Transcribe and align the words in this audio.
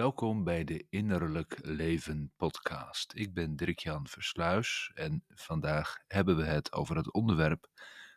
Welkom 0.00 0.44
bij 0.44 0.64
de 0.64 0.86
Innerlijk 0.90 1.58
Leven 1.62 2.32
podcast. 2.36 3.12
Ik 3.14 3.34
ben 3.34 3.56
Dirk-Jan 3.56 4.06
Versluis 4.06 4.90
en 4.94 5.24
vandaag 5.28 5.98
hebben 6.06 6.36
we 6.36 6.44
het 6.44 6.72
over 6.72 6.96
het 6.96 7.12
onderwerp 7.12 7.68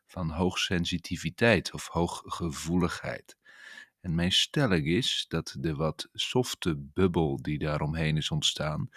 van 0.05 0.29
hoogsensitiviteit 0.29 1.73
of 1.73 1.88
hooggevoeligheid. 1.88 3.38
En 4.01 4.15
mijn 4.15 4.31
stelling 4.31 4.88
is 4.88 5.25
dat 5.27 5.55
de 5.59 5.75
wat 5.75 6.09
softe 6.14 6.75
bubbel 6.77 7.41
die 7.41 7.59
daaromheen 7.59 8.18
is 8.18 8.31
ontstaan, 8.31 8.89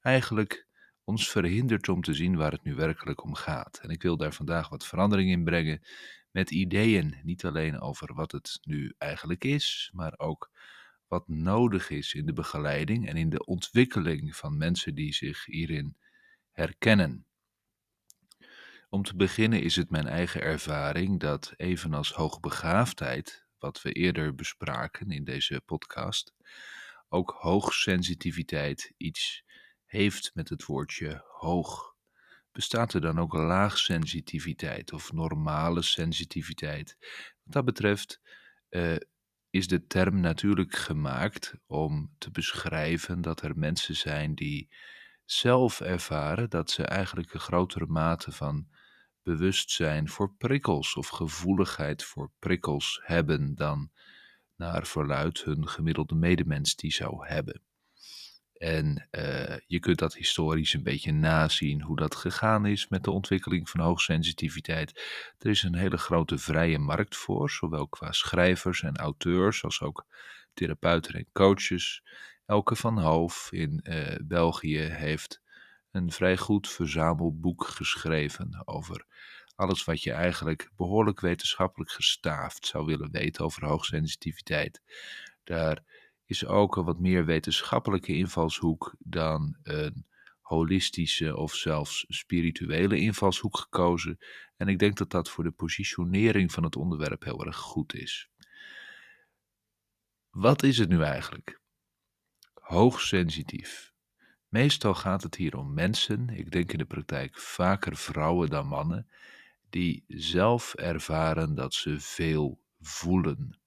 eigenlijk 0.00 0.66
ons 1.04 1.30
verhindert 1.30 1.88
om 1.88 2.02
te 2.02 2.14
zien 2.14 2.36
waar 2.36 2.52
het 2.52 2.64
nu 2.64 2.74
werkelijk 2.74 3.22
om 3.22 3.34
gaat. 3.34 3.78
En 3.82 3.90
ik 3.90 4.02
wil 4.02 4.16
daar 4.16 4.34
vandaag 4.34 4.68
wat 4.68 4.86
verandering 4.86 5.30
in 5.30 5.44
brengen 5.44 5.82
met 6.30 6.50
ideeën, 6.50 7.20
niet 7.22 7.44
alleen 7.44 7.80
over 7.80 8.14
wat 8.14 8.32
het 8.32 8.58
nu 8.62 8.94
eigenlijk 8.98 9.44
is, 9.44 9.90
maar 9.94 10.14
ook 10.16 10.49
wat 11.10 11.28
nodig 11.28 11.90
is 11.90 12.14
in 12.14 12.26
de 12.26 12.32
begeleiding 12.32 13.08
en 13.08 13.16
in 13.16 13.30
de 13.30 13.44
ontwikkeling 13.44 14.36
van 14.36 14.56
mensen 14.56 14.94
die 14.94 15.14
zich 15.14 15.44
hierin 15.44 15.96
herkennen. 16.50 17.26
Om 18.88 19.02
te 19.02 19.16
beginnen 19.16 19.62
is 19.62 19.76
het 19.76 19.90
mijn 19.90 20.06
eigen 20.06 20.40
ervaring 20.40 21.20
dat 21.20 21.52
evenals 21.56 22.12
hoogbegaafdheid, 22.12 23.46
wat 23.58 23.82
we 23.82 23.92
eerder 23.92 24.34
bespraken 24.34 25.10
in 25.10 25.24
deze 25.24 25.62
podcast, 25.64 26.34
ook 27.08 27.30
hoogsensitiviteit 27.30 28.92
iets 28.96 29.44
heeft 29.84 30.30
met 30.34 30.48
het 30.48 30.64
woordje 30.64 31.24
hoog. 31.26 31.94
Bestaat 32.52 32.94
er 32.94 33.00
dan 33.00 33.20
ook 33.20 33.32
laagsensitiviteit 33.32 34.92
of 34.92 35.12
normale 35.12 35.82
sensitiviteit? 35.82 36.96
Wat 37.42 37.52
dat 37.52 37.64
betreft 37.64 38.20
uh, 38.70 38.96
is 39.50 39.66
de 39.66 39.86
term 39.86 40.20
natuurlijk 40.20 40.76
gemaakt 40.76 41.54
om 41.66 42.14
te 42.18 42.30
beschrijven 42.30 43.20
dat 43.20 43.42
er 43.42 43.58
mensen 43.58 43.96
zijn 43.96 44.34
die 44.34 44.68
zelf 45.24 45.80
ervaren 45.80 46.50
dat 46.50 46.70
ze 46.70 46.84
eigenlijk 46.84 47.34
een 47.34 47.40
grotere 47.40 47.86
mate 47.86 48.32
van 48.32 48.68
bewustzijn 49.22 50.08
voor 50.08 50.34
prikkels 50.38 50.94
of 50.94 51.08
gevoeligheid 51.08 52.04
voor 52.04 52.30
prikkels 52.38 53.00
hebben 53.02 53.54
dan 53.54 53.90
naar 54.56 54.86
verluid 54.86 55.44
hun 55.44 55.68
gemiddelde 55.68 56.14
medemens 56.14 56.76
die 56.76 56.92
zou 56.92 57.26
hebben. 57.26 57.62
En 58.60 59.08
uh, 59.10 59.56
je 59.66 59.78
kunt 59.78 59.98
dat 59.98 60.14
historisch 60.14 60.74
een 60.74 60.82
beetje 60.82 61.12
nazien 61.12 61.82
hoe 61.82 61.96
dat 61.96 62.14
gegaan 62.14 62.66
is 62.66 62.88
met 62.88 63.04
de 63.04 63.10
ontwikkeling 63.10 63.68
van 63.68 63.80
hoogsensitiviteit. 63.80 65.02
Er 65.38 65.50
is 65.50 65.62
een 65.62 65.74
hele 65.74 65.96
grote 65.96 66.38
vrije 66.38 66.78
markt 66.78 67.16
voor, 67.16 67.50
zowel 67.50 67.88
qua 67.88 68.12
schrijvers 68.12 68.82
en 68.82 68.96
auteurs 68.96 69.64
als 69.64 69.80
ook 69.80 70.06
therapeuten 70.54 71.14
en 71.14 71.26
coaches. 71.32 72.02
Elke 72.46 72.76
van 72.76 72.98
Hoof 72.98 73.48
in 73.52 73.80
uh, 73.82 74.14
België 74.22 74.78
heeft 74.78 75.40
een 75.90 76.12
vrij 76.12 76.36
goed 76.36 76.68
verzamelboek 76.68 77.66
geschreven 77.66 78.62
over 78.64 79.06
alles 79.54 79.84
wat 79.84 80.02
je 80.02 80.12
eigenlijk 80.12 80.70
behoorlijk 80.76 81.20
wetenschappelijk 81.20 81.90
gestaafd 81.90 82.66
zou 82.66 82.84
willen 82.84 83.10
weten 83.10 83.44
over 83.44 83.64
hoogsensitiviteit. 83.64 84.82
Daar 85.44 85.82
is 86.30 86.46
ook 86.46 86.76
een 86.76 86.84
wat 86.84 87.00
meer 87.00 87.24
wetenschappelijke 87.24 88.12
invalshoek 88.12 88.94
dan 88.98 89.56
een 89.62 90.06
holistische 90.40 91.36
of 91.36 91.54
zelfs 91.54 92.04
spirituele 92.08 92.98
invalshoek 92.98 93.56
gekozen. 93.56 94.18
En 94.56 94.68
ik 94.68 94.78
denk 94.78 94.96
dat 94.96 95.10
dat 95.10 95.30
voor 95.30 95.44
de 95.44 95.50
positionering 95.50 96.52
van 96.52 96.62
het 96.64 96.76
onderwerp 96.76 97.24
heel 97.24 97.44
erg 97.44 97.56
goed 97.56 97.94
is. 97.94 98.30
Wat 100.30 100.62
is 100.62 100.78
het 100.78 100.88
nu 100.88 101.02
eigenlijk? 101.02 101.60
Hoogsensitief. 102.54 103.92
Meestal 104.48 104.94
gaat 104.94 105.22
het 105.22 105.34
hier 105.34 105.56
om 105.56 105.74
mensen, 105.74 106.28
ik 106.28 106.50
denk 106.50 106.72
in 106.72 106.78
de 106.78 106.84
praktijk 106.84 107.38
vaker 107.38 107.96
vrouwen 107.96 108.50
dan 108.50 108.66
mannen, 108.66 109.10
die 109.70 110.04
zelf 110.06 110.74
ervaren 110.74 111.54
dat 111.54 111.74
ze 111.74 112.00
veel 112.00 112.60
voelen 112.80 113.59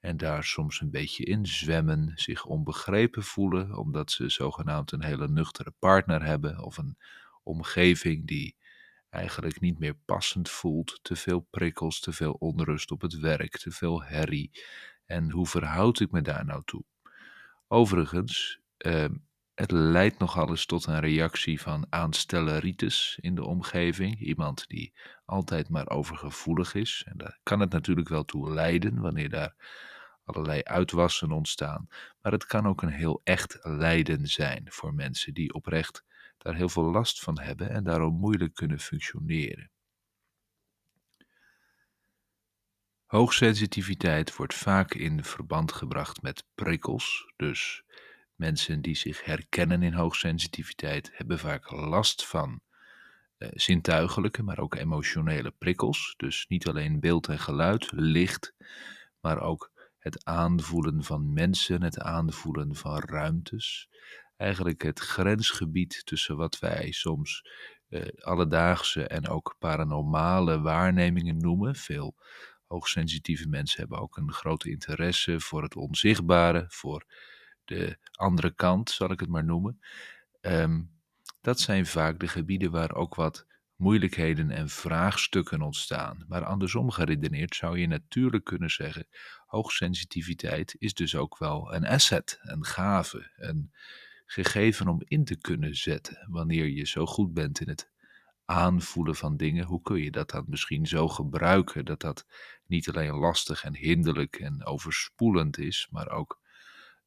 en 0.00 0.16
daar 0.16 0.44
soms 0.44 0.80
een 0.80 0.90
beetje 0.90 1.24
in 1.24 1.46
zwemmen, 1.46 2.12
zich 2.14 2.44
onbegrepen 2.44 3.22
voelen, 3.22 3.76
omdat 3.76 4.10
ze 4.10 4.28
zogenaamd 4.28 4.92
een 4.92 5.04
hele 5.04 5.28
nuchtere 5.28 5.74
partner 5.78 6.24
hebben 6.24 6.64
of 6.64 6.76
een 6.78 6.96
omgeving 7.42 8.26
die 8.26 8.56
eigenlijk 9.10 9.60
niet 9.60 9.78
meer 9.78 9.94
passend 10.04 10.50
voelt, 10.50 10.98
te 11.02 11.16
veel 11.16 11.40
prikkels, 11.50 12.00
te 12.00 12.12
veel 12.12 12.32
onrust 12.32 12.90
op 12.90 13.00
het 13.00 13.18
werk, 13.18 13.58
te 13.58 13.70
veel 13.70 14.02
herrie. 14.02 14.50
En 15.04 15.30
hoe 15.30 15.46
verhoud 15.46 16.00
ik 16.00 16.10
me 16.10 16.22
daar 16.22 16.44
nou 16.44 16.62
toe? 16.64 16.84
Overigens, 17.68 18.60
eh, 18.76 19.04
het 19.60 19.70
leidt 19.70 20.18
nogal 20.18 20.48
eens 20.48 20.66
tot 20.66 20.86
een 20.86 21.00
reactie 21.00 21.60
van 21.60 21.86
aanstelleritis 21.88 23.18
in 23.20 23.34
de 23.34 23.44
omgeving. 23.44 24.20
Iemand 24.20 24.68
die 24.68 24.92
altijd 25.24 25.68
maar 25.68 25.88
overgevoelig 25.88 26.74
is. 26.74 27.04
En 27.06 27.16
daar 27.16 27.38
kan 27.42 27.60
het 27.60 27.72
natuurlijk 27.72 28.08
wel 28.08 28.24
toe 28.24 28.50
leiden 28.50 29.00
wanneer 29.00 29.28
daar 29.28 29.54
allerlei 30.24 30.62
uitwassen 30.62 31.32
ontstaan. 31.32 31.88
Maar 32.20 32.32
het 32.32 32.46
kan 32.46 32.66
ook 32.66 32.82
een 32.82 32.92
heel 32.92 33.20
echt 33.24 33.58
lijden 33.62 34.26
zijn 34.26 34.66
voor 34.70 34.94
mensen 34.94 35.34
die 35.34 35.54
oprecht 35.54 36.04
daar 36.38 36.54
heel 36.54 36.68
veel 36.68 36.90
last 36.90 37.20
van 37.20 37.40
hebben 37.40 37.70
en 37.70 37.84
daarom 37.84 38.14
moeilijk 38.14 38.54
kunnen 38.54 38.80
functioneren. 38.80 39.70
Hoogsensitiviteit 43.06 44.36
wordt 44.36 44.54
vaak 44.54 44.94
in 44.94 45.24
verband 45.24 45.72
gebracht 45.72 46.22
met 46.22 46.44
prikkels, 46.54 47.32
dus 47.36 47.84
mensen 48.40 48.80
die 48.80 48.96
zich 48.96 49.24
herkennen 49.24 49.82
in 49.82 49.92
hoogsensitiviteit 49.92 51.10
hebben 51.12 51.38
vaak 51.38 51.70
last 51.70 52.26
van 52.26 52.60
eh, 53.36 53.48
zintuigelijke, 53.52 54.42
maar 54.42 54.58
ook 54.58 54.74
emotionele 54.74 55.50
prikkels. 55.50 56.14
Dus 56.16 56.46
niet 56.48 56.68
alleen 56.68 57.00
beeld 57.00 57.28
en 57.28 57.38
geluid, 57.38 57.92
licht, 57.92 58.54
maar 59.20 59.40
ook 59.40 59.72
het 59.98 60.24
aanvoelen 60.24 61.04
van 61.04 61.32
mensen, 61.32 61.82
het 61.82 61.98
aanvoelen 61.98 62.74
van 62.76 62.98
ruimtes. 62.98 63.88
Eigenlijk 64.36 64.82
het 64.82 65.00
grensgebied 65.00 66.02
tussen 66.04 66.36
wat 66.36 66.58
wij 66.58 66.90
soms 66.90 67.42
eh, 67.88 68.06
alledaagse 68.20 69.06
en 69.06 69.28
ook 69.28 69.56
paranormale 69.58 70.60
waarnemingen 70.60 71.36
noemen. 71.36 71.74
Veel 71.74 72.14
hoogsensitieve 72.66 73.48
mensen 73.48 73.80
hebben 73.80 73.98
ook 73.98 74.16
een 74.16 74.32
grote 74.32 74.70
interesse 74.70 75.40
voor 75.40 75.62
het 75.62 75.76
onzichtbare, 75.76 76.64
voor 76.68 77.04
de 77.70 77.96
andere 78.12 78.54
kant, 78.54 78.90
zal 78.90 79.10
ik 79.10 79.20
het 79.20 79.28
maar 79.28 79.44
noemen. 79.44 79.80
Um, 80.40 80.90
dat 81.40 81.60
zijn 81.60 81.86
vaak 81.86 82.20
de 82.20 82.28
gebieden 82.28 82.70
waar 82.70 82.94
ook 82.94 83.14
wat 83.14 83.46
moeilijkheden 83.76 84.50
en 84.50 84.68
vraagstukken 84.68 85.62
ontstaan. 85.62 86.24
Maar 86.28 86.44
andersom 86.44 86.90
geredeneerd 86.90 87.54
zou 87.54 87.78
je 87.78 87.86
natuurlijk 87.86 88.44
kunnen 88.44 88.70
zeggen: 88.70 89.06
hoogsensitiviteit 89.46 90.76
is 90.78 90.94
dus 90.94 91.16
ook 91.16 91.38
wel 91.38 91.74
een 91.74 91.86
asset, 91.86 92.38
een 92.42 92.64
gave, 92.64 93.30
een 93.36 93.72
gegeven 94.26 94.88
om 94.88 95.02
in 95.04 95.24
te 95.24 95.36
kunnen 95.36 95.76
zetten. 95.76 96.26
Wanneer 96.30 96.68
je 96.68 96.86
zo 96.86 97.06
goed 97.06 97.34
bent 97.34 97.60
in 97.60 97.68
het 97.68 97.90
aanvoelen 98.44 99.16
van 99.16 99.36
dingen, 99.36 99.64
hoe 99.64 99.82
kun 99.82 100.02
je 100.02 100.10
dat 100.10 100.30
dan 100.30 100.44
misschien 100.48 100.86
zo 100.86 101.08
gebruiken 101.08 101.84
dat 101.84 102.00
dat 102.00 102.26
niet 102.66 102.88
alleen 102.88 103.14
lastig 103.14 103.64
en 103.64 103.76
hinderlijk 103.76 104.36
en 104.36 104.64
overspoelend 104.64 105.58
is, 105.58 105.88
maar 105.90 106.10
ook 106.10 106.40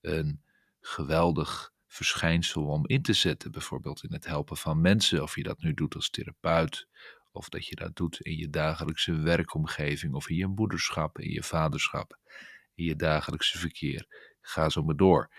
een 0.01 0.41
geweldig 0.85 1.71
verschijnsel 1.87 2.65
om 2.65 2.87
in 2.87 3.01
te 3.01 3.13
zetten, 3.13 3.51
bijvoorbeeld 3.51 4.03
in 4.03 4.13
het 4.13 4.25
helpen 4.25 4.57
van 4.57 4.81
mensen, 4.81 5.21
of 5.21 5.35
je 5.35 5.43
dat 5.43 5.61
nu 5.61 5.73
doet 5.73 5.95
als 5.95 6.09
therapeut, 6.09 6.87
of 7.31 7.49
dat 7.49 7.67
je 7.67 7.75
dat 7.75 7.95
doet 7.95 8.19
in 8.19 8.37
je 8.37 8.49
dagelijkse 8.49 9.15
werkomgeving, 9.15 10.13
of 10.13 10.29
in 10.29 10.35
je 10.35 10.47
moederschap, 10.47 11.19
in 11.19 11.31
je 11.31 11.43
vaderschap, 11.43 12.19
in 12.75 12.85
je 12.85 12.95
dagelijkse 12.95 13.57
verkeer. 13.57 14.31
Ga 14.41 14.69
zo 14.69 14.83
maar 14.83 14.95
door. 14.95 15.29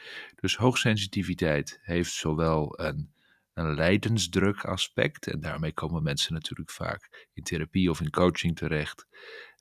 Dus 0.40 0.56
hoogsensitiviteit 0.56 1.78
heeft 1.82 2.12
zowel 2.12 2.80
een, 2.80 3.12
een 3.54 3.74
lijdensdruk 3.74 4.64
aspect, 4.64 5.26
en 5.26 5.40
daarmee 5.40 5.72
komen 5.72 6.02
mensen 6.02 6.32
natuurlijk 6.32 6.70
vaak 6.70 7.28
in 7.32 7.42
therapie 7.42 7.90
of 7.90 8.00
in 8.00 8.10
coaching 8.10 8.56
terecht, 8.56 9.06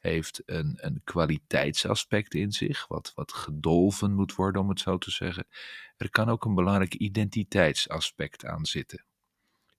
heeft 0.03 0.41
een, 0.45 0.77
een 0.81 1.01
kwaliteitsaspect 1.03 2.33
in 2.33 2.51
zich, 2.51 2.87
wat, 2.87 3.11
wat 3.15 3.33
gedolven 3.33 4.13
moet 4.13 4.35
worden, 4.35 4.61
om 4.61 4.69
het 4.69 4.79
zo 4.79 4.97
te 4.97 5.11
zeggen. 5.11 5.47
Er 5.97 6.09
kan 6.09 6.29
ook 6.29 6.45
een 6.45 6.55
belangrijk 6.55 6.93
identiteitsaspect 6.93 8.45
aan 8.45 8.65
zitten. 8.65 9.05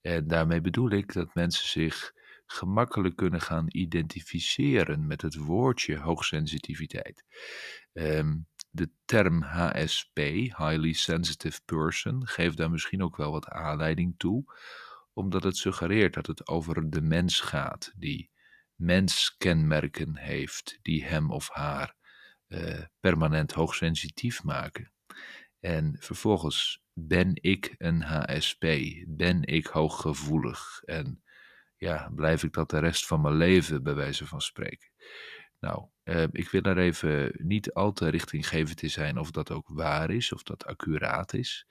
En 0.01 0.27
daarmee 0.27 0.61
bedoel 0.61 0.91
ik 0.91 1.13
dat 1.13 1.35
mensen 1.35 1.69
zich 1.69 2.13
gemakkelijk 2.47 3.17
kunnen 3.17 3.41
gaan 3.41 3.67
identificeren 3.69 5.07
met 5.07 5.23
het 5.23 5.35
woordje 5.37 5.99
hoogsensitiviteit. 5.99 7.25
Um, 7.93 8.47
de 8.71 8.91
term 9.05 9.43
HSP, 9.43 10.17
Highly 10.17 10.93
Sensitive 10.93 11.61
Person, 11.65 12.27
geeft 12.27 12.57
daar 12.57 12.71
misschien 12.71 13.03
ook 13.03 13.17
wel 13.17 13.31
wat 13.31 13.49
aanleiding 13.49 14.15
toe, 14.17 14.45
omdat 15.13 15.43
het 15.43 15.57
suggereert 15.57 16.15
dat 16.15 16.27
het 16.27 16.49
over 16.49 16.91
de 16.91 17.01
mens 17.01 17.41
gaat, 17.41 17.93
die 17.97 18.33
menskenmerken 18.77 20.17
heeft 20.17 20.79
die 20.83 21.05
hem 21.05 21.31
of 21.31 21.49
haar 21.49 21.95
uh, 22.49 22.81
permanent 23.01 23.53
hoogsensitief 23.53 24.43
maken. 24.43 24.93
En 25.61 25.97
vervolgens 25.99 26.83
ben 26.93 27.31
ik 27.33 27.75
een 27.79 28.03
HSP, 28.03 28.67
ben 29.07 29.45
ik 29.45 29.67
hooggevoelig 29.67 30.83
en 30.85 31.23
ja, 31.77 32.11
blijf 32.15 32.43
ik 32.43 32.53
dat 32.53 32.71
de 32.71 32.79
rest 32.79 33.07
van 33.07 33.21
mijn 33.21 33.35
leven 33.35 33.83
bij 33.83 33.95
wijze 33.95 34.27
van 34.27 34.41
spreken. 34.41 34.89
Nou, 35.61 35.87
eh, 36.03 36.25
ik 36.31 36.49
wil 36.49 36.63
er 36.63 36.79
even 36.79 37.33
niet 37.37 37.73
al 37.73 37.93
te 37.93 38.09
richtinggevend 38.09 38.83
in 38.83 38.91
zijn 38.91 39.19
of 39.19 39.31
dat 39.31 39.51
ook 39.51 39.69
waar 39.69 40.11
is, 40.11 40.33
of 40.33 40.43
dat 40.43 40.67
accuraat 40.67 41.33
is. 41.33 41.67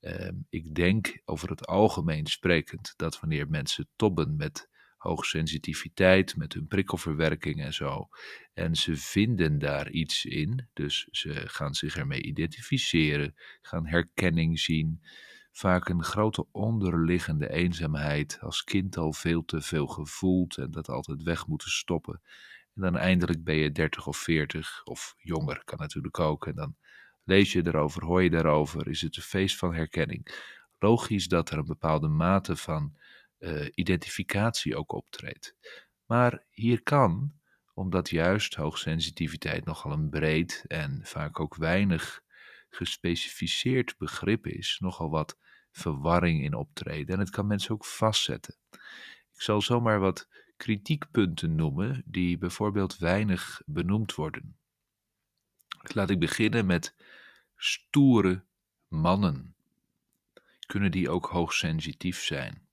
Ehm, 0.00 0.34
ik 0.48 0.74
denk 0.74 1.20
over 1.24 1.50
het 1.50 1.66
algemeen 1.66 2.26
sprekend 2.26 2.92
dat 2.96 3.20
wanneer 3.20 3.48
mensen 3.48 3.88
tobben 3.96 4.36
met 4.36 4.69
hoogsensitiviteit, 5.00 6.36
met 6.36 6.52
hun 6.52 6.66
prikkelverwerking 6.66 7.62
en 7.62 7.72
zo, 7.72 8.08
en 8.54 8.74
ze 8.76 8.96
vinden 8.96 9.58
daar 9.58 9.90
iets 9.90 10.24
in, 10.24 10.68
dus 10.72 11.08
ze 11.10 11.42
gaan 11.48 11.74
zich 11.74 11.96
ermee 11.96 12.22
identificeren, 12.22 13.34
gaan 13.62 13.86
herkenning 13.86 14.58
zien, 14.58 15.02
vaak 15.52 15.88
een 15.88 16.04
grote 16.04 16.46
onderliggende 16.52 17.50
eenzaamheid, 17.50 18.38
als 18.40 18.64
kind 18.64 18.96
al 18.96 19.12
veel 19.12 19.44
te 19.44 19.60
veel 19.60 19.86
gevoeld 19.86 20.56
en 20.56 20.70
dat 20.70 20.88
altijd 20.88 21.22
weg 21.22 21.46
moeten 21.46 21.70
stoppen. 21.70 22.20
En 22.74 22.82
dan 22.82 22.96
eindelijk 22.96 23.44
ben 23.44 23.56
je 23.56 23.72
30 23.72 24.06
of 24.06 24.16
40 24.16 24.84
of 24.84 25.14
jonger, 25.18 25.62
kan 25.64 25.78
natuurlijk 25.78 26.18
ook. 26.18 26.46
En 26.46 26.54
dan 26.54 26.76
lees 27.24 27.52
je 27.52 27.66
erover, 27.66 28.04
hoor 28.04 28.22
je 28.22 28.32
erover, 28.32 28.88
is 28.88 29.00
het 29.00 29.16
een 29.16 29.22
feest 29.22 29.56
van 29.56 29.74
herkenning. 29.74 30.26
Logisch 30.78 31.26
dat 31.26 31.50
er 31.50 31.58
een 31.58 31.64
bepaalde 31.64 32.08
mate 32.08 32.56
van 32.56 32.98
uh, 33.40 33.68
identificatie 33.74 34.76
ook 34.76 34.92
optreedt. 34.92 35.56
Maar 36.06 36.44
hier 36.50 36.82
kan, 36.82 37.32
omdat 37.74 38.10
juist 38.10 38.54
hoogsensitiviteit 38.54 39.64
nogal 39.64 39.92
een 39.92 40.08
breed 40.08 40.64
en 40.66 41.00
vaak 41.04 41.40
ook 41.40 41.56
weinig 41.56 42.22
gespecificeerd 42.68 43.98
begrip 43.98 44.46
is, 44.46 44.76
nogal 44.80 45.10
wat 45.10 45.38
verwarring 45.72 46.42
in 46.42 46.54
optreden. 46.54 47.14
En 47.14 47.20
het 47.20 47.30
kan 47.30 47.46
mensen 47.46 47.74
ook 47.74 47.84
vastzetten. 47.84 48.56
Ik 49.32 49.42
zal 49.42 49.62
zomaar 49.62 50.00
wat 50.00 50.28
kritiekpunten 50.56 51.54
noemen 51.54 52.02
die 52.06 52.38
bijvoorbeeld 52.38 52.98
weinig 52.98 53.62
benoemd 53.66 54.14
worden. 54.14 54.58
Laat 55.94 56.10
ik 56.10 56.18
beginnen 56.18 56.66
met 56.66 56.94
stoere 57.56 58.44
mannen. 58.88 59.54
Kunnen 60.66 60.90
die 60.90 61.10
ook 61.10 61.26
hoogsensitief 61.26 62.22
zijn? 62.22 62.68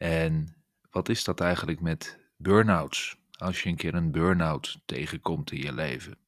En 0.00 0.56
wat 0.90 1.08
is 1.08 1.24
dat 1.24 1.40
eigenlijk 1.40 1.80
met 1.80 2.18
burn-outs? 2.36 3.16
Als 3.38 3.62
je 3.62 3.68
een 3.68 3.76
keer 3.76 3.94
een 3.94 4.10
burn-out 4.10 4.80
tegenkomt 4.86 5.52
in 5.52 5.58
je 5.58 5.72
leven, 5.72 6.18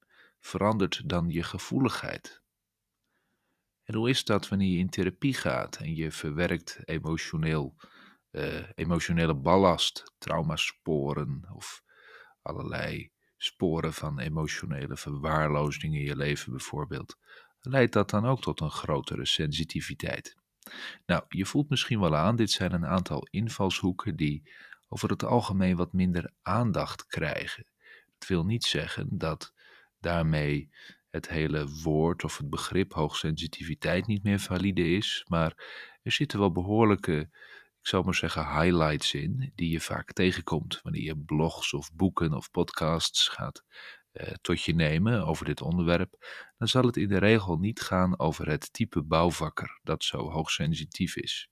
verandert 0.40 1.08
dan 1.08 1.28
je 1.28 1.42
gevoeligheid? 1.42 2.42
En 3.84 3.94
hoe 3.94 4.08
is 4.08 4.24
dat 4.24 4.48
wanneer 4.48 4.72
je 4.72 4.78
in 4.78 4.88
therapie 4.88 5.34
gaat 5.34 5.76
en 5.76 5.94
je 5.94 6.10
verwerkt 6.10 6.80
emotioneel, 6.84 7.76
uh, 8.30 8.62
emotionele 8.74 9.34
ballast, 9.34 10.12
traumasporen 10.18 11.44
of 11.54 11.82
allerlei 12.42 13.10
sporen 13.36 13.92
van 13.92 14.18
emotionele 14.18 14.96
verwaarlozing 14.96 15.94
in 15.94 16.02
je 16.02 16.16
leven 16.16 16.50
bijvoorbeeld? 16.50 17.18
Leidt 17.60 17.92
dat 17.92 18.10
dan 18.10 18.26
ook 18.26 18.40
tot 18.40 18.60
een 18.60 18.70
grotere 18.70 19.26
sensitiviteit? 19.26 20.41
Nou, 21.06 21.24
je 21.28 21.46
voelt 21.46 21.68
misschien 21.68 22.00
wel 22.00 22.16
aan, 22.16 22.36
dit 22.36 22.50
zijn 22.50 22.72
een 22.72 22.86
aantal 22.86 23.26
invalshoeken 23.30 24.16
die 24.16 24.42
over 24.88 25.10
het 25.10 25.24
algemeen 25.24 25.76
wat 25.76 25.92
minder 25.92 26.32
aandacht 26.42 27.06
krijgen. 27.06 27.66
Het 28.18 28.28
wil 28.28 28.44
niet 28.44 28.64
zeggen 28.64 29.18
dat 29.18 29.52
daarmee 30.00 30.70
het 31.10 31.28
hele 31.28 31.68
woord 31.82 32.24
of 32.24 32.38
het 32.38 32.50
begrip 32.50 32.92
hoogsensitiviteit 32.92 34.06
niet 34.06 34.22
meer 34.22 34.40
valide 34.40 34.88
is, 34.88 35.24
maar 35.28 35.54
er 36.02 36.12
zitten 36.12 36.38
wel 36.38 36.52
behoorlijke, 36.52 37.18
ik 37.80 37.88
zou 37.88 38.04
maar 38.04 38.14
zeggen, 38.14 38.60
highlights 38.60 39.14
in, 39.14 39.52
die 39.54 39.70
je 39.70 39.80
vaak 39.80 40.12
tegenkomt 40.12 40.80
wanneer 40.82 41.02
je 41.02 41.16
blogs 41.16 41.72
of 41.72 41.92
boeken 41.94 42.32
of 42.32 42.50
podcasts 42.50 43.28
gaat 43.28 43.64
tot 44.40 44.62
je 44.62 44.74
nemen 44.74 45.26
over 45.26 45.44
dit 45.44 45.60
onderwerp, 45.60 46.26
dan 46.58 46.68
zal 46.68 46.82
het 46.82 46.96
in 46.96 47.08
de 47.08 47.18
regel 47.18 47.56
niet 47.58 47.80
gaan 47.80 48.18
over 48.18 48.48
het 48.48 48.72
type 48.72 49.02
bouwvakker 49.02 49.80
dat 49.82 50.04
zo 50.04 50.30
hoogsensitief 50.30 51.16
is. 51.16 51.50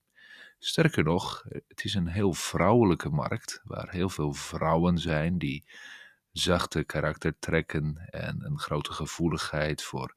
Sterker 0.59 1.05
nog, 1.05 1.45
het 1.69 1.85
is 1.85 1.95
een 1.95 2.07
heel 2.07 2.33
vrouwelijke 2.33 3.11
markt, 3.11 3.61
waar 3.65 3.91
heel 3.91 4.09
veel 4.09 4.33
vrouwen 4.33 4.99
zijn 4.99 5.39
die 5.39 5.65
zachte 6.33 6.85
karaktertrekken 6.85 7.97
en 8.11 8.45
een 8.45 8.59
grote 8.59 8.93
gevoeligheid 8.93 9.83
voor, 9.83 10.15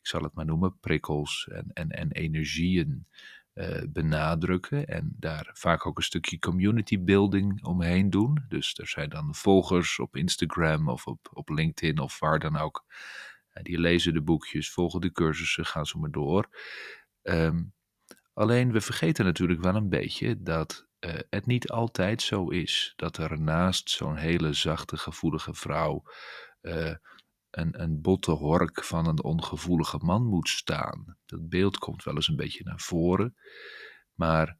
ik 0.00 0.10
zal 0.10 0.22
het 0.22 0.34
maar 0.34 0.44
noemen, 0.44 0.78
prikkels 0.80 1.48
en, 1.52 1.70
en, 1.72 1.88
en 1.88 2.12
energieën 2.12 3.06
uh, 3.54 3.82
benadrukken 3.88 4.86
en 4.86 5.16
daar 5.18 5.50
vaak 5.52 5.86
ook 5.86 5.96
een 5.96 6.04
stukje 6.04 6.38
community 6.38 7.00
building 7.00 7.64
omheen 7.64 8.10
doen. 8.10 8.44
Dus 8.48 8.78
er 8.78 8.88
zijn 8.88 9.08
dan 9.08 9.34
volgers 9.34 9.98
op 9.98 10.16
Instagram 10.16 10.88
of 10.88 11.06
op, 11.06 11.28
op 11.32 11.48
LinkedIn 11.48 11.98
of 11.98 12.18
waar 12.18 12.38
dan 12.38 12.56
ook. 12.56 12.84
Uh, 13.52 13.62
die 13.62 13.78
lezen 13.78 14.14
de 14.14 14.22
boekjes, 14.22 14.70
volgen 14.70 15.00
de 15.00 15.12
cursussen, 15.12 15.66
gaan 15.66 15.86
zo 15.86 15.98
maar 15.98 16.10
door. 16.10 16.48
Um, 17.22 17.74
alleen 18.32 18.72
we 18.72 18.80
vergeten 18.80 19.24
natuurlijk 19.24 19.62
wel 19.62 19.74
een 19.74 19.88
beetje 19.88 20.42
dat 20.42 20.86
uh, 21.00 21.14
het 21.30 21.46
niet 21.46 21.70
altijd 21.70 22.22
zo 22.22 22.48
is 22.48 22.92
dat 22.96 23.16
er 23.16 23.40
naast 23.40 23.90
zo'n 23.90 24.16
hele 24.16 24.52
zachte, 24.52 24.96
gevoelige 24.96 25.54
vrouw 25.54 26.02
een, 27.56 27.82
een 27.82 28.00
botte 28.00 28.30
hork 28.30 28.84
van 28.84 29.06
een 29.06 29.22
ongevoelige 29.22 29.98
man 29.98 30.26
moet 30.26 30.48
staan. 30.48 31.16
Dat 31.26 31.48
beeld 31.48 31.78
komt 31.78 32.04
wel 32.04 32.14
eens 32.14 32.28
een 32.28 32.36
beetje 32.36 32.64
naar 32.64 32.80
voren. 32.80 33.36
Maar 34.14 34.58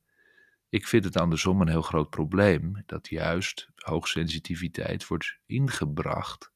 ik 0.69 0.87
vind 0.87 1.05
het 1.05 1.17
andersom 1.17 1.61
een 1.61 1.69
heel 1.69 1.83
groot 1.83 2.11
probleem 2.11 2.83
dat 2.87 3.09
juist 3.09 3.69
hoogsensitiviteit 3.75 5.07
wordt 5.07 5.39
ingebracht 5.47 6.53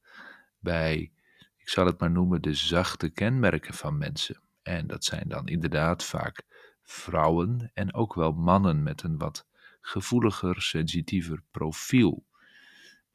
bij, 0.58 1.12
ik 1.56 1.68
zal 1.68 1.86
het 1.86 2.00
maar 2.00 2.10
noemen, 2.10 2.42
de 2.42 2.54
zachte 2.54 3.08
kenmerken 3.08 3.74
van 3.74 3.98
mensen. 3.98 4.40
En 4.62 4.86
dat 4.86 5.04
zijn 5.04 5.28
dan 5.28 5.46
inderdaad 5.46 6.04
vaak 6.04 6.42
vrouwen 6.82 7.70
en 7.74 7.94
ook 7.94 8.14
wel 8.14 8.32
mannen 8.32 8.82
met 8.82 9.02
een 9.02 9.18
wat 9.18 9.46
gevoeliger, 9.80 10.62
sensitiever 10.62 11.42
profiel. 11.50 12.26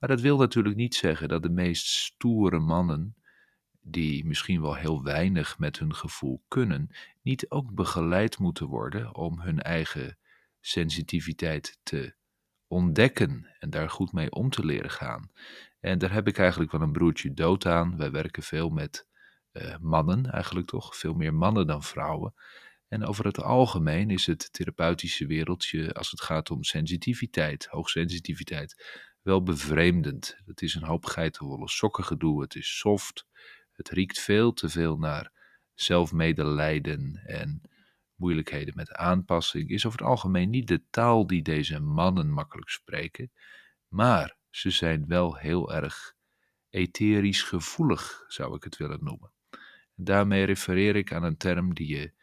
Maar 0.03 0.11
dat 0.11 0.21
wil 0.21 0.38
natuurlijk 0.38 0.75
niet 0.75 0.95
zeggen 0.95 1.27
dat 1.27 1.44
de 1.44 1.50
meest 1.50 1.88
stoere 1.88 2.59
mannen, 2.59 3.15
die 3.81 4.25
misschien 4.25 4.61
wel 4.61 4.75
heel 4.75 5.03
weinig 5.03 5.59
met 5.59 5.80
hun 5.80 5.95
gevoel 5.95 6.44
kunnen, 6.47 6.89
niet 7.21 7.49
ook 7.49 7.73
begeleid 7.73 8.39
moeten 8.39 8.68
worden 8.68 9.16
om 9.16 9.39
hun 9.39 9.61
eigen 9.61 10.18
sensitiviteit 10.59 11.80
te 11.83 12.16
ontdekken 12.68 13.56
en 13.59 13.69
daar 13.69 13.89
goed 13.89 14.11
mee 14.11 14.31
om 14.31 14.49
te 14.49 14.66
leren 14.66 14.92
gaan. 14.92 15.31
En 15.80 15.97
daar 15.97 16.13
heb 16.13 16.28
ik 16.28 16.37
eigenlijk 16.37 16.71
wel 16.71 16.81
een 16.81 16.92
broertje 16.92 17.33
dood 17.33 17.66
aan. 17.66 17.97
Wij 17.97 18.11
werken 18.11 18.44
veel 18.44 18.69
met 18.69 19.07
uh, 19.51 19.75
mannen, 19.80 20.31
eigenlijk 20.31 20.68
toch, 20.68 20.95
veel 20.95 21.13
meer 21.13 21.33
mannen 21.33 21.68
dan 21.68 21.83
vrouwen. 21.83 22.33
En 22.87 23.06
over 23.06 23.25
het 23.25 23.42
algemeen 23.42 24.09
is 24.09 24.25
het 24.25 24.54
therapeutische 24.54 25.25
wereldje, 25.28 25.94
als 25.94 26.11
het 26.11 26.21
gaat 26.21 26.51
om 26.51 26.63
sensitiviteit, 26.63 27.66
hoogsensitiviteit, 27.66 28.75
wel 29.23 29.44
bevreemdend. 29.44 30.37
Het 30.45 30.61
is 30.61 30.75
een 30.75 30.83
hoop 30.83 31.06
geitenwolle 31.06 31.69
sokken 31.69 32.03
gedoe, 32.03 32.42
het 32.42 32.56
is 32.56 32.77
soft, 32.77 33.27
het 33.71 33.89
riekt 33.89 34.19
veel 34.19 34.53
te 34.53 34.69
veel 34.69 34.97
naar 34.97 35.31
zelfmedelijden 35.73 37.21
en 37.25 37.61
moeilijkheden 38.15 38.75
met 38.75 38.92
aanpassing. 38.92 39.69
Is 39.69 39.85
over 39.85 39.99
het 39.99 40.07
algemeen 40.07 40.49
niet 40.49 40.68
de 40.68 40.81
taal 40.89 41.27
die 41.27 41.42
deze 41.42 41.80
mannen 41.80 42.31
makkelijk 42.31 42.69
spreken, 42.69 43.31
maar 43.87 44.37
ze 44.49 44.69
zijn 44.69 45.07
wel 45.07 45.37
heel 45.37 45.73
erg 45.73 46.15
etherisch 46.69 47.44
gevoelig, 47.44 48.25
zou 48.27 48.56
ik 48.56 48.63
het 48.63 48.77
willen 48.77 49.03
noemen. 49.03 49.31
Daarmee 49.95 50.44
refereer 50.44 50.95
ik 50.95 51.13
aan 51.13 51.23
een 51.23 51.37
term 51.37 51.73
die 51.73 51.87
je 51.87 52.13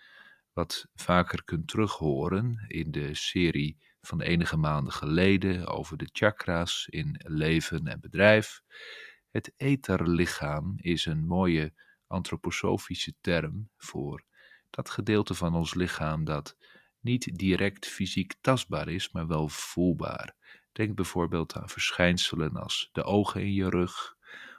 wat 0.52 0.86
vaker 0.94 1.44
kunt 1.44 1.68
terughoren 1.68 2.64
in 2.68 2.90
de 2.90 3.14
serie 3.14 3.78
van 4.00 4.20
enige 4.20 4.56
maanden 4.56 4.92
geleden 4.92 5.66
over 5.66 5.96
de 5.96 6.08
chakra's 6.12 6.86
in 6.86 7.20
leven 7.26 7.86
en 7.86 8.00
bedrijf. 8.00 8.62
Het 9.30 9.52
etherlichaam 9.56 10.74
is 10.76 11.06
een 11.06 11.26
mooie 11.26 11.72
antroposofische 12.06 13.14
term 13.20 13.70
voor 13.76 14.24
dat 14.70 14.90
gedeelte 14.90 15.34
van 15.34 15.54
ons 15.54 15.74
lichaam 15.74 16.24
dat 16.24 16.56
niet 17.00 17.38
direct 17.38 17.86
fysiek 17.86 18.34
tastbaar 18.40 18.88
is, 18.88 19.10
maar 19.10 19.26
wel 19.26 19.48
voelbaar. 19.48 20.34
Denk 20.72 20.94
bijvoorbeeld 20.94 21.54
aan 21.54 21.68
verschijnselen 21.68 22.56
als 22.56 22.88
de 22.92 23.02
ogen 23.02 23.40
in 23.40 23.52
je 23.52 23.68
rug, 23.68 24.16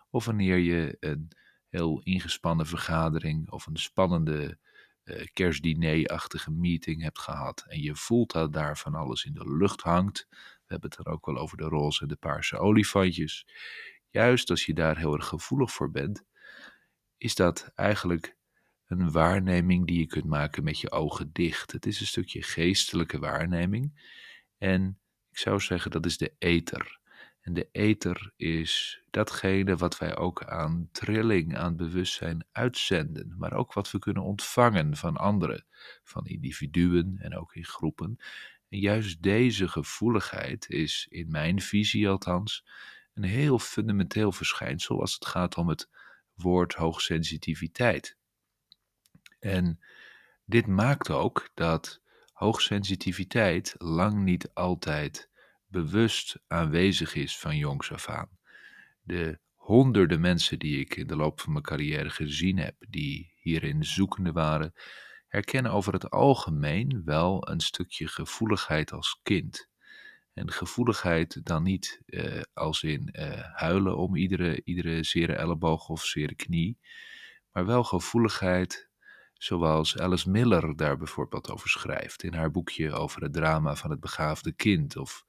of 0.10 0.26
wanneer 0.26 0.58
je 0.58 0.98
een 1.00 1.32
heel 1.70 2.02
ingespannen 2.04 2.66
vergadering 2.66 3.50
of 3.52 3.66
een 3.66 3.78
spannende 3.78 4.60
uh, 5.04 5.26
kerstdiner-achtige 5.34 6.52
meeting 6.52 7.02
hebt 7.02 7.20
gehad 7.20 7.66
en 7.68 7.82
je 7.82 7.96
voelt 7.96 8.32
dat 8.32 8.54
daar 8.54 8.78
van 8.78 8.96
alles 8.96 9.26
in 9.26 9.34
de 9.34 9.56
lucht 9.58 9.82
hangt. 9.82 10.28
We 10.30 10.38
hebben 10.68 10.90
het 10.90 11.04
dan 11.04 11.14
ook 11.14 11.26
wel 11.26 11.38
over 11.38 11.58
de 11.58 11.64
roze 11.64 12.02
en 12.02 12.08
de 12.08 12.16
paarse 12.16 12.58
olifantjes. 12.58 13.46
Juist 14.10 14.50
als 14.50 14.66
je 14.66 14.74
daar 14.74 14.98
heel 14.98 15.14
erg 15.14 15.28
gevoelig 15.28 15.72
voor 15.72 15.92
bent, 15.92 16.24
is 17.18 17.36
dat 17.36 17.72
eigenlijk 17.76 18.36
een 18.86 19.12
waarneming 19.12 19.88
die 19.88 20.00
je 20.00 20.06
kunt 20.06 20.26
maken 20.26 20.64
met 20.64 20.80
je 20.80 20.92
ogen 20.92 21.30
dicht. 21.34 21.72
Het 21.72 21.86
is 21.86 22.00
een 22.00 22.06
stukje 22.06 22.42
geestelijke 22.42 23.20
waarneming. 23.20 24.10
En 24.58 25.00
ik 25.30 25.38
zou 25.38 25.60
zeggen 25.60 25.92
dat 25.92 26.06
is 26.06 26.18
de 26.18 26.34
ether. 26.38 27.00
En 27.42 27.54
de 27.54 27.70
ether 27.72 28.34
is 28.36 29.02
datgene 29.10 29.76
wat 29.76 29.98
wij 29.98 30.18
ook 30.18 30.44
aan 30.44 30.90
trilling, 30.92 31.58
aan 31.58 31.76
bewustzijn 31.76 32.46
uitzenden, 32.52 33.36
maar 33.38 33.54
ook 33.54 33.74
wat 33.74 33.92
we 33.92 34.00
kunnen 34.00 34.24
ontvangen 34.24 34.98
van 34.98 35.18
anderen, 35.18 35.66
van 36.04 36.26
individuen 36.26 37.18
en 37.20 37.38
ook 37.38 37.56
in 37.56 37.66
groepen. 37.66 38.18
En 38.70 38.80
juist 38.80 39.22
deze 39.22 39.68
gevoeligheid 39.68 40.70
is, 40.70 41.08
in 41.10 41.32
mijn 41.32 41.62
visie 41.62 42.10
althans, 42.10 42.66
een 43.14 43.24
heel 43.24 43.60
fundamenteel 43.60 44.32
verschijnsel 44.32 45.02
als 45.02 45.14
het 45.14 45.26
gaat 45.26 45.58
om 45.58 45.70
het 45.70 45.90
woord 46.34 46.74
hoogsensitiviteit. 46.74 48.18
En 49.40 49.80
dit 50.46 50.68
maakt 50.68 51.10
ook 51.10 51.50
dat 51.54 52.02
hoogsensitiviteit 52.34 53.76
lang 53.78 54.24
niet 54.24 54.54
altijd 54.54 55.30
bewust 55.72 56.40
aanwezig 56.48 57.16
is 57.16 57.40
van 57.40 57.58
jongs 57.58 57.92
af 57.92 58.10
aan. 58.10 58.30
De 59.02 59.40
honderden 59.56 60.22
mensen 60.22 60.60
die 60.60 60.80
ik 60.80 60.96
in 60.96 61.08
de 61.08 61.16
loop 61.16 61.40
van 61.40 61.52
mijn 61.52 61.64
carrière 61.64 62.10
gezien 62.10 62.58
heb, 62.58 62.76
die 62.90 63.34
hierin 63.36 63.84
zoekende 63.84 64.32
waren, 64.32 64.74
herkennen 65.28 65.72
over 65.72 65.94
het 65.94 66.10
algemeen 66.10 67.02
wel 67.06 67.50
een 67.50 67.60
stukje 67.60 68.08
gevoeligheid 68.08 68.92
als 68.92 69.20
kind. 69.24 69.70
En 70.34 70.52
gevoeligheid 70.52 71.46
dan 71.46 71.64
niet 71.64 72.02
eh, 72.06 72.42
als 72.54 72.84
in 72.84 73.08
eh, 73.08 73.40
huilen 73.54 73.98
om 73.98 74.16
iedere, 74.16 74.62
iedere 74.64 75.04
zere 75.04 75.34
elleboog 75.34 75.90
of 75.90 76.06
zere 76.06 76.36
knie, 76.36 76.80
maar 77.52 77.66
wel 77.66 77.84
gevoeligheid 77.84 78.90
zoals 79.34 79.98
Alice 79.98 80.30
Miller 80.30 80.76
daar 80.76 80.98
bijvoorbeeld 80.98 81.50
over 81.50 81.70
schrijft 81.70 82.24
in 82.24 82.34
haar 82.34 82.52
boekje 82.52 82.92
over 82.92 83.22
het 83.22 83.34
drama 83.34 83.76
van 83.76 83.90
het 83.90 84.00
begaafde 84.00 84.52
kind 84.52 84.98
of 84.98 85.26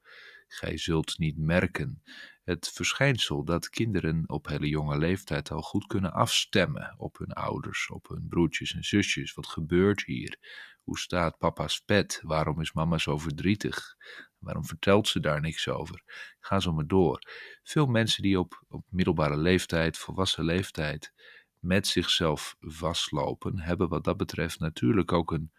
Gij 0.47 0.77
zult 0.77 1.17
niet 1.17 1.37
merken 1.37 2.01
het 2.43 2.71
verschijnsel 2.73 3.43
dat 3.43 3.69
kinderen 3.69 4.23
op 4.27 4.47
hele 4.47 4.67
jonge 4.67 4.97
leeftijd 4.97 5.51
al 5.51 5.61
goed 5.61 5.85
kunnen 5.85 6.13
afstemmen 6.13 6.93
op 6.97 7.17
hun 7.17 7.31
ouders, 7.31 7.89
op 7.89 8.07
hun 8.07 8.27
broertjes 8.29 8.73
en 8.73 8.83
zusjes. 8.83 9.33
Wat 9.33 9.47
gebeurt 9.47 10.03
hier? 10.03 10.37
Hoe 10.83 10.99
staat 10.99 11.37
papa's 11.37 11.79
pet? 11.79 12.19
Waarom 12.23 12.61
is 12.61 12.73
mama 12.73 12.97
zo 12.97 13.17
verdrietig? 13.17 13.95
Waarom 14.37 14.65
vertelt 14.65 15.07
ze 15.07 15.19
daar 15.19 15.41
niks 15.41 15.67
over? 15.67 16.03
Ga 16.39 16.59
zo 16.59 16.73
maar 16.73 16.87
door. 16.87 17.21
Veel 17.63 17.85
mensen 17.85 18.23
die 18.23 18.39
op, 18.39 18.63
op 18.67 18.85
middelbare 18.89 19.37
leeftijd, 19.37 19.97
volwassen 19.97 20.45
leeftijd, 20.45 21.13
met 21.59 21.87
zichzelf 21.87 22.55
vastlopen, 22.59 23.59
hebben 23.59 23.89
wat 23.89 24.03
dat 24.03 24.17
betreft 24.17 24.59
natuurlijk 24.59 25.11
ook 25.11 25.31
een 25.31 25.51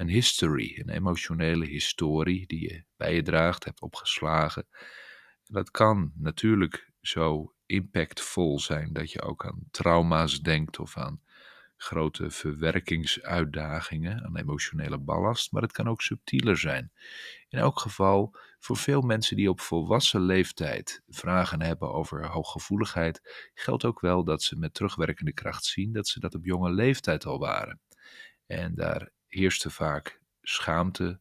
een 0.00 0.08
history, 0.08 0.78
een 0.78 0.88
emotionele 0.88 1.66
historie 1.66 2.46
die 2.46 2.60
je 2.60 2.84
bij 2.96 3.14
je 3.14 3.22
draagt, 3.22 3.64
hebt 3.64 3.80
opgeslagen. 3.80 4.66
Dat 5.44 5.70
kan 5.70 6.12
natuurlijk 6.14 6.92
zo 7.00 7.54
impactvol 7.66 8.60
zijn 8.60 8.92
dat 8.92 9.12
je 9.12 9.22
ook 9.22 9.46
aan 9.46 9.62
trauma's 9.70 10.40
denkt 10.40 10.78
of 10.78 10.96
aan 10.96 11.22
grote 11.76 12.30
verwerkingsuitdagingen, 12.30 14.24
aan 14.24 14.36
emotionele 14.36 14.98
ballast, 14.98 15.52
maar 15.52 15.62
het 15.62 15.72
kan 15.72 15.88
ook 15.88 16.02
subtieler 16.02 16.58
zijn. 16.58 16.92
In 17.48 17.58
elk 17.58 17.80
geval, 17.80 18.36
voor 18.58 18.76
veel 18.76 19.00
mensen 19.00 19.36
die 19.36 19.50
op 19.50 19.60
volwassen 19.60 20.20
leeftijd 20.20 21.02
vragen 21.08 21.62
hebben 21.62 21.92
over 21.92 22.26
hooggevoeligheid, 22.26 23.50
geldt 23.54 23.84
ook 23.84 24.00
wel 24.00 24.24
dat 24.24 24.42
ze 24.42 24.56
met 24.56 24.74
terugwerkende 24.74 25.32
kracht 25.32 25.64
zien 25.64 25.92
dat 25.92 26.08
ze 26.08 26.20
dat 26.20 26.34
op 26.34 26.44
jonge 26.44 26.70
leeftijd 26.70 27.26
al 27.26 27.38
waren. 27.38 27.80
En 28.46 28.74
daar 28.74 29.10
heerste 29.30 29.70
vaak 29.70 30.20
schaamte, 30.42 31.20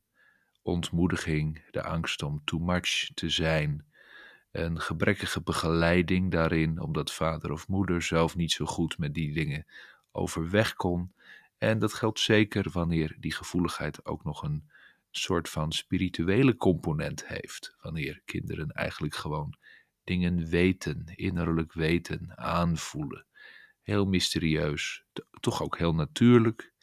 ontmoediging, 0.62 1.64
de 1.72 1.84
angst 1.84 2.24
om 2.24 2.42
too 2.44 2.60
much 2.60 3.12
te 3.14 3.30
zijn, 3.30 3.86
een 4.52 4.80
gebrekkige 4.82 5.42
begeleiding 5.42 6.32
daarin, 6.32 6.80
omdat 6.80 7.14
vader 7.14 7.52
of 7.52 7.68
moeder 7.68 8.02
zelf 8.02 8.36
niet 8.36 8.52
zo 8.52 8.66
goed 8.66 8.98
met 8.98 9.14
die 9.14 9.34
dingen 9.34 9.66
overweg 10.12 10.74
kon. 10.74 11.14
En 11.58 11.80
dat 11.80 11.94
geldt 11.94 12.20
zeker 12.20 12.70
wanneer 12.72 13.16
die 13.20 13.34
gevoeligheid 13.34 14.06
ook 14.06 14.24
nog 14.24 14.44
een 14.44 14.70
soort 15.12 15.50
van 15.50 15.72
spirituele 15.72 16.56
component 16.56 17.28
heeft. 17.28 17.76
Wanneer 17.82 18.22
kinderen 18.26 18.72
eigenlijk 18.72 19.16
gewoon 19.16 19.58
dingen 20.04 20.48
weten, 20.48 21.06
innerlijk 21.16 21.74
weten, 21.74 22.38
aanvoelen. 22.38 23.26
Heel 23.82 24.06
mysterieus, 24.06 25.04
toch 25.40 25.64
ook 25.64 25.78
heel 25.78 25.94
natuurlijk. 25.94 26.74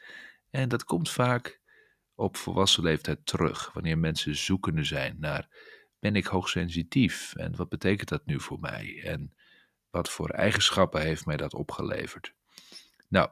En 0.50 0.68
dat 0.68 0.84
komt 0.84 1.10
vaak 1.10 1.60
op 2.14 2.36
volwassen 2.36 2.82
leeftijd 2.82 3.26
terug, 3.26 3.72
wanneer 3.72 3.98
mensen 3.98 4.36
zoekende 4.36 4.84
zijn 4.84 5.16
naar 5.18 5.48
ben 5.98 6.16
ik 6.16 6.26
hoogsensitief 6.26 7.34
en 7.34 7.56
wat 7.56 7.68
betekent 7.68 8.08
dat 8.08 8.26
nu 8.26 8.40
voor 8.40 8.60
mij 8.60 9.02
en 9.04 9.34
wat 9.90 10.10
voor 10.10 10.30
eigenschappen 10.30 11.00
heeft 11.00 11.26
mij 11.26 11.36
dat 11.36 11.54
opgeleverd. 11.54 12.34
Nou, 13.08 13.30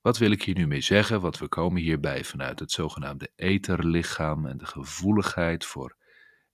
wat 0.00 0.18
wil 0.18 0.30
ik 0.30 0.42
hier 0.42 0.54
nu 0.54 0.66
mee 0.66 0.80
zeggen? 0.80 1.20
Want 1.20 1.38
we 1.38 1.48
komen 1.48 1.82
hierbij 1.82 2.24
vanuit 2.24 2.58
het 2.58 2.70
zogenaamde 2.70 3.30
etherlichaam 3.36 4.46
en 4.46 4.58
de 4.58 4.66
gevoeligheid 4.66 5.64
voor 5.64 5.96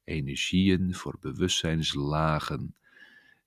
energieën, 0.05 0.95
voor 0.95 1.17
bewustzijnslagen. 1.21 2.77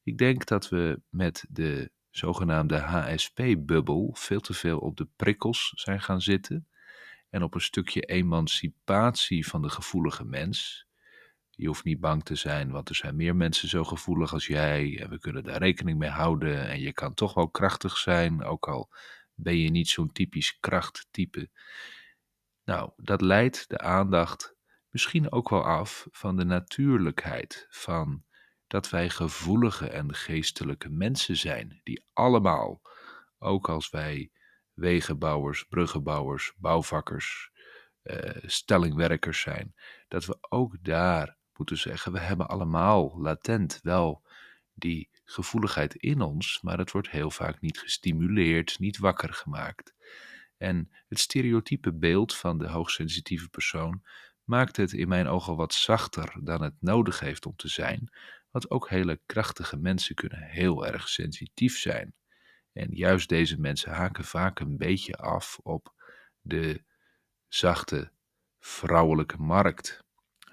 Ik 0.03 0.17
denk 0.17 0.45
dat 0.45 0.69
we 0.69 1.01
met 1.09 1.45
de 1.49 1.91
zogenaamde 2.17 2.77
HSP-bubbel 2.77 4.11
veel 4.13 4.39
te 4.39 4.53
veel 4.53 4.79
op 4.79 4.97
de 4.97 5.07
prikkels 5.15 5.71
zijn 5.75 6.01
gaan 6.01 6.21
zitten 6.21 6.67
en 7.29 7.43
op 7.43 7.53
een 7.53 7.61
stukje 7.61 8.01
emancipatie 8.01 9.47
van 9.47 9.61
de 9.61 9.69
gevoelige 9.69 10.25
mens. 10.25 10.87
Je 11.49 11.67
hoeft 11.67 11.83
niet 11.83 11.99
bang 11.99 12.23
te 12.23 12.35
zijn, 12.35 12.71
want 12.71 12.89
er 12.89 12.95
zijn 12.95 13.15
meer 13.15 13.35
mensen 13.35 13.69
zo 13.69 13.83
gevoelig 13.83 14.33
als 14.33 14.47
jij 14.47 14.99
en 14.99 15.09
we 15.09 15.19
kunnen 15.19 15.43
daar 15.43 15.57
rekening 15.57 15.97
mee 15.97 16.09
houden 16.09 16.67
en 16.67 16.79
je 16.79 16.93
kan 16.93 17.13
toch 17.13 17.33
wel 17.33 17.49
krachtig 17.49 17.97
zijn, 17.97 18.43
ook 18.43 18.67
al 18.67 18.89
ben 19.33 19.57
je 19.57 19.69
niet 19.69 19.89
zo'n 19.89 20.11
typisch 20.11 20.59
krachttype. 20.59 21.49
Nou, 22.63 22.91
dat 22.95 23.21
leidt 23.21 23.69
de 23.69 23.77
aandacht 23.77 24.55
misschien 24.89 25.31
ook 25.31 25.49
wel 25.49 25.63
af 25.63 26.07
van 26.11 26.35
de 26.35 26.45
natuurlijkheid 26.45 27.67
van 27.69 28.23
dat 28.67 28.89
wij 28.89 29.09
gevoelige 29.09 29.89
en 29.89 30.13
geestelijke 30.13 30.89
mensen 30.89 31.37
zijn, 31.37 31.81
die 31.83 32.03
allemaal, 32.13 32.81
ook 33.39 33.69
als 33.69 33.89
wij 33.89 34.31
wegenbouwers, 34.73 35.63
bruggenbouwers, 35.63 36.53
bouwvakkers, 36.57 37.51
uh, 38.03 38.19
stellingwerkers 38.45 39.41
zijn, 39.41 39.75
dat 40.07 40.25
we 40.25 40.37
ook 40.49 40.75
daar 40.81 41.37
moeten 41.57 41.77
zeggen, 41.77 42.11
we 42.11 42.19
hebben 42.19 42.47
allemaal 42.47 43.19
latent 43.19 43.79
wel 43.83 44.25
die 44.73 45.09
gevoeligheid 45.23 45.95
in 45.95 46.21
ons, 46.21 46.61
maar 46.61 46.77
het 46.77 46.91
wordt 46.91 47.09
heel 47.09 47.31
vaak 47.31 47.61
niet 47.61 47.79
gestimuleerd, 47.79 48.79
niet 48.79 48.97
wakker 48.97 49.33
gemaakt. 49.33 49.93
En 50.57 50.91
het 51.07 51.19
stereotype 51.19 51.93
beeld 51.93 52.35
van 52.35 52.57
de 52.57 52.67
hoogsensitieve 52.67 53.49
persoon 53.49 54.03
maakt 54.43 54.77
het 54.77 54.93
in 54.93 55.07
mijn 55.07 55.27
ogen 55.27 55.55
wat 55.55 55.73
zachter 55.73 56.35
dan 56.41 56.61
het 56.61 56.75
nodig 56.79 57.19
heeft 57.19 57.45
om 57.45 57.55
te 57.55 57.67
zijn, 57.67 58.09
want 58.51 58.69
ook 58.69 58.89
hele 58.89 59.21
krachtige 59.25 59.77
mensen 59.77 60.15
kunnen 60.15 60.41
heel 60.41 60.87
erg 60.87 61.09
sensitief 61.09 61.77
zijn. 61.77 62.13
En 62.73 62.87
juist 62.91 63.29
deze 63.29 63.59
mensen 63.59 63.91
haken 63.91 64.23
vaak 64.23 64.59
een 64.59 64.77
beetje 64.77 65.15
af 65.15 65.59
op 65.63 65.93
de 66.41 66.83
zachte 67.47 68.11
vrouwelijke 68.59 69.37
markt. 69.37 70.05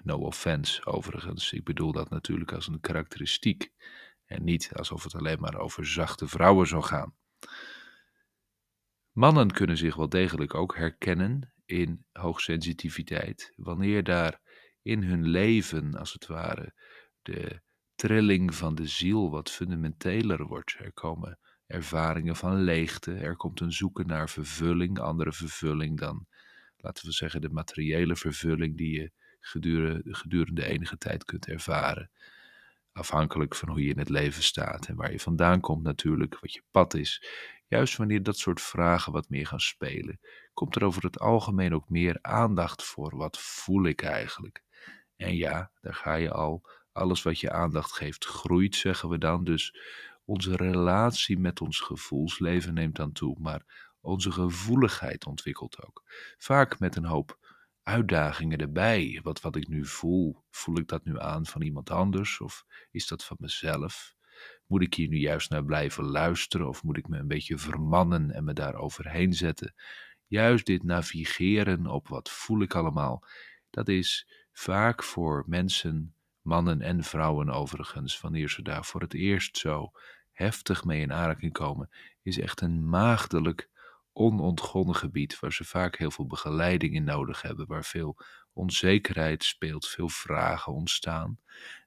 No 0.03 0.17
offense 0.17 0.85
overigens, 0.85 1.53
ik 1.53 1.63
bedoel 1.63 1.91
dat 1.91 2.09
natuurlijk 2.09 2.51
als 2.51 2.67
een 2.67 2.79
karakteristiek 2.79 3.71
en 4.25 4.43
niet 4.43 4.71
alsof 4.73 5.03
het 5.03 5.15
alleen 5.15 5.39
maar 5.39 5.57
over 5.57 5.85
zachte 5.85 6.27
vrouwen 6.27 6.67
zou 6.67 6.83
gaan. 6.83 7.15
Mannen 9.11 9.51
kunnen 9.51 9.77
zich 9.77 9.95
wel 9.95 10.09
degelijk 10.09 10.53
ook 10.53 10.75
herkennen 10.75 11.53
in 11.65 12.05
hoogsensitiviteit, 12.11 13.53
wanneer 13.55 14.03
daar 14.03 14.41
in 14.81 15.03
hun 15.03 15.27
leven, 15.27 15.95
als 15.95 16.13
het 16.13 16.25
ware, 16.25 16.73
de 17.21 17.61
trilling 17.95 18.55
van 18.55 18.75
de 18.75 18.87
ziel 18.87 19.29
wat 19.29 19.51
fundamenteler 19.51 20.47
wordt. 20.47 20.75
Er 20.79 20.93
komen 20.93 21.39
ervaringen 21.67 22.35
van 22.35 22.61
leegte, 22.61 23.13
er 23.13 23.35
komt 23.35 23.59
een 23.59 23.71
zoeken 23.71 24.07
naar 24.07 24.29
vervulling, 24.29 24.99
andere 24.99 25.33
vervulling 25.33 25.99
dan, 25.99 26.27
laten 26.77 27.05
we 27.05 27.11
zeggen, 27.11 27.41
de 27.41 27.49
materiële 27.49 28.15
vervulling 28.15 28.77
die 28.77 28.99
je 29.01 29.11
gedurende, 29.39 30.13
gedurende 30.13 30.65
enige 30.65 30.97
tijd 30.97 31.23
kunt 31.23 31.47
ervaren. 31.47 32.09
Afhankelijk 32.91 33.55
van 33.55 33.69
hoe 33.69 33.83
je 33.83 33.89
in 33.89 33.99
het 33.99 34.09
leven 34.09 34.43
staat 34.43 34.87
en 34.87 34.95
waar 34.95 35.11
je 35.11 35.19
vandaan 35.19 35.59
komt 35.59 35.83
natuurlijk, 35.83 36.39
wat 36.39 36.53
je 36.53 36.63
pad 36.71 36.93
is. 36.93 37.23
Juist 37.67 37.97
wanneer 37.97 38.23
dat 38.23 38.37
soort 38.37 38.61
vragen 38.61 39.11
wat 39.11 39.29
meer 39.29 39.47
gaan 39.47 39.59
spelen, 39.59 40.19
komt 40.53 40.75
er 40.75 40.83
over 40.83 41.03
het 41.03 41.19
algemeen 41.19 41.73
ook 41.73 41.89
meer 41.89 42.17
aandacht 42.21 42.83
voor 42.83 43.15
wat 43.15 43.39
voel 43.39 43.85
ik 43.85 44.01
eigenlijk. 44.01 44.63
En 45.15 45.35
ja, 45.35 45.71
daar 45.81 45.93
ga 45.93 46.15
je 46.15 46.31
al 46.31 46.69
alles 46.95 47.23
wat 47.23 47.39
je 47.39 47.51
aandacht 47.51 47.91
geeft 47.91 48.25
groeit, 48.25 48.75
zeggen 48.75 49.09
we 49.09 49.17
dan. 49.17 49.43
Dus 49.43 49.75
onze 50.25 50.55
relatie 50.55 51.39
met 51.39 51.61
ons 51.61 51.79
gevoelsleven 51.79 52.73
neemt 52.73 52.95
dan 52.95 53.11
toe, 53.11 53.37
maar 53.39 53.91
onze 54.01 54.31
gevoeligheid 54.31 55.25
ontwikkelt 55.25 55.85
ook. 55.85 56.03
Vaak 56.37 56.79
met 56.79 56.95
een 56.95 57.05
hoop 57.05 57.39
uitdagingen 57.83 58.57
erbij. 58.57 59.19
Wat, 59.23 59.41
wat 59.41 59.55
ik 59.55 59.67
nu 59.67 59.85
voel, 59.85 60.43
voel 60.49 60.77
ik 60.77 60.87
dat 60.87 61.05
nu 61.05 61.19
aan 61.19 61.45
van 61.45 61.61
iemand 61.61 61.89
anders 61.89 62.39
of 62.39 62.65
is 62.91 63.07
dat 63.07 63.23
van 63.23 63.37
mezelf? 63.39 64.15
Moet 64.65 64.81
ik 64.81 64.93
hier 64.93 65.07
nu 65.07 65.17
juist 65.17 65.49
naar 65.49 65.65
blijven 65.65 66.03
luisteren 66.03 66.67
of 66.67 66.83
moet 66.83 66.97
ik 66.97 67.07
me 67.07 67.17
een 67.17 67.27
beetje 67.27 67.57
vermannen 67.57 68.31
en 68.31 68.43
me 68.43 68.53
daar 68.53 68.75
overheen 68.75 69.33
zetten? 69.33 69.73
Juist 70.27 70.65
dit 70.65 70.83
navigeren 70.83 71.87
op 71.87 72.07
wat 72.07 72.29
voel 72.29 72.61
ik 72.61 72.75
allemaal, 72.75 73.23
dat 73.69 73.87
is 73.87 74.27
vaak 74.51 75.03
voor 75.03 75.43
mensen, 75.47 76.14
mannen 76.45 76.81
en 76.81 77.03
vrouwen 77.03 77.49
overigens, 77.49 78.21
wanneer 78.21 78.49
ze 78.49 78.61
daar 78.61 78.85
voor 78.85 79.01
het 79.01 79.13
eerst 79.13 79.57
zo 79.57 79.91
heftig 80.31 80.83
mee 80.83 81.01
in 81.01 81.13
aanraking 81.13 81.51
komen, 81.51 81.89
is 82.21 82.39
echt 82.39 82.61
een 82.61 82.89
maagdelijk 82.89 83.69
onontgonnen 84.13 84.95
gebied 84.95 85.39
waar 85.39 85.53
ze 85.53 85.63
vaak 85.63 85.97
heel 85.97 86.11
veel 86.11 86.27
begeleiding 86.27 86.93
in 86.93 87.03
nodig 87.03 87.41
hebben, 87.41 87.67
waar 87.67 87.85
veel 87.85 88.17
onzekerheid 88.53 89.43
speelt, 89.43 89.87
veel 89.87 90.09
vragen 90.09 90.73
ontstaan. 90.73 91.39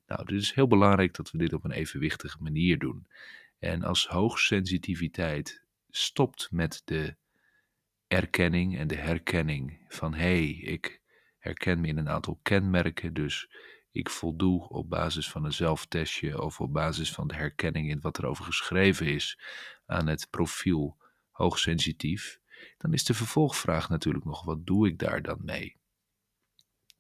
Nou, 0.07 0.25
dit 0.25 0.41
is 0.41 0.53
heel 0.53 0.67
belangrijk 0.67 1.15
dat 1.15 1.31
we 1.31 1.39
dit 1.39 1.53
op 1.53 1.65
een 1.65 1.71
evenwichtige 1.71 2.39
manier 2.41 2.79
doen. 2.79 3.07
En 3.59 3.83
als 3.83 4.07
hoogsensitiviteit 4.07 5.65
stopt 5.91 6.49
met 6.51 6.83
de 6.85 7.17
erkenning 8.07 8.79
en 8.79 8.89
de 8.89 8.97
herkenning 8.97 9.85
van 9.89 10.15
hé, 10.15 10.21
hey, 10.21 10.49
ik 10.49 11.01
herken 11.39 11.81
me 11.81 11.87
in 11.87 11.99
een 11.99 12.09
aantal 12.09 12.39
kenmerken, 12.43 13.15
dus 13.15 13.51
ik 13.93 14.11
voldoe 14.11 14.69
op 14.69 14.89
basis 14.89 15.31
van 15.31 15.45
een 15.45 15.53
zelftestje 15.53 16.43
of 16.43 16.61
op 16.61 16.73
basis 16.73 17.13
van 17.13 17.29
de 17.29 17.35
herkenning 17.35 17.91
in 17.91 18.01
wat 18.01 18.19
er 18.19 18.27
over 18.27 18.45
geschreven 18.45 19.07
is 19.07 19.39
aan 19.87 20.07
het 20.07 20.27
profiel 20.31 20.97
hoogsensitief, 21.31 22.41
dan 22.79 22.93
is 22.93 23.05
de 23.05 23.15
vervolgvraag 23.15 23.89
natuurlijk 23.89 24.25
nog: 24.25 24.45
wat 24.45 24.67
doe 24.67 24.87
ik 24.87 24.99
daar 24.99 25.23
dan 25.23 25.39
mee? 25.41 25.77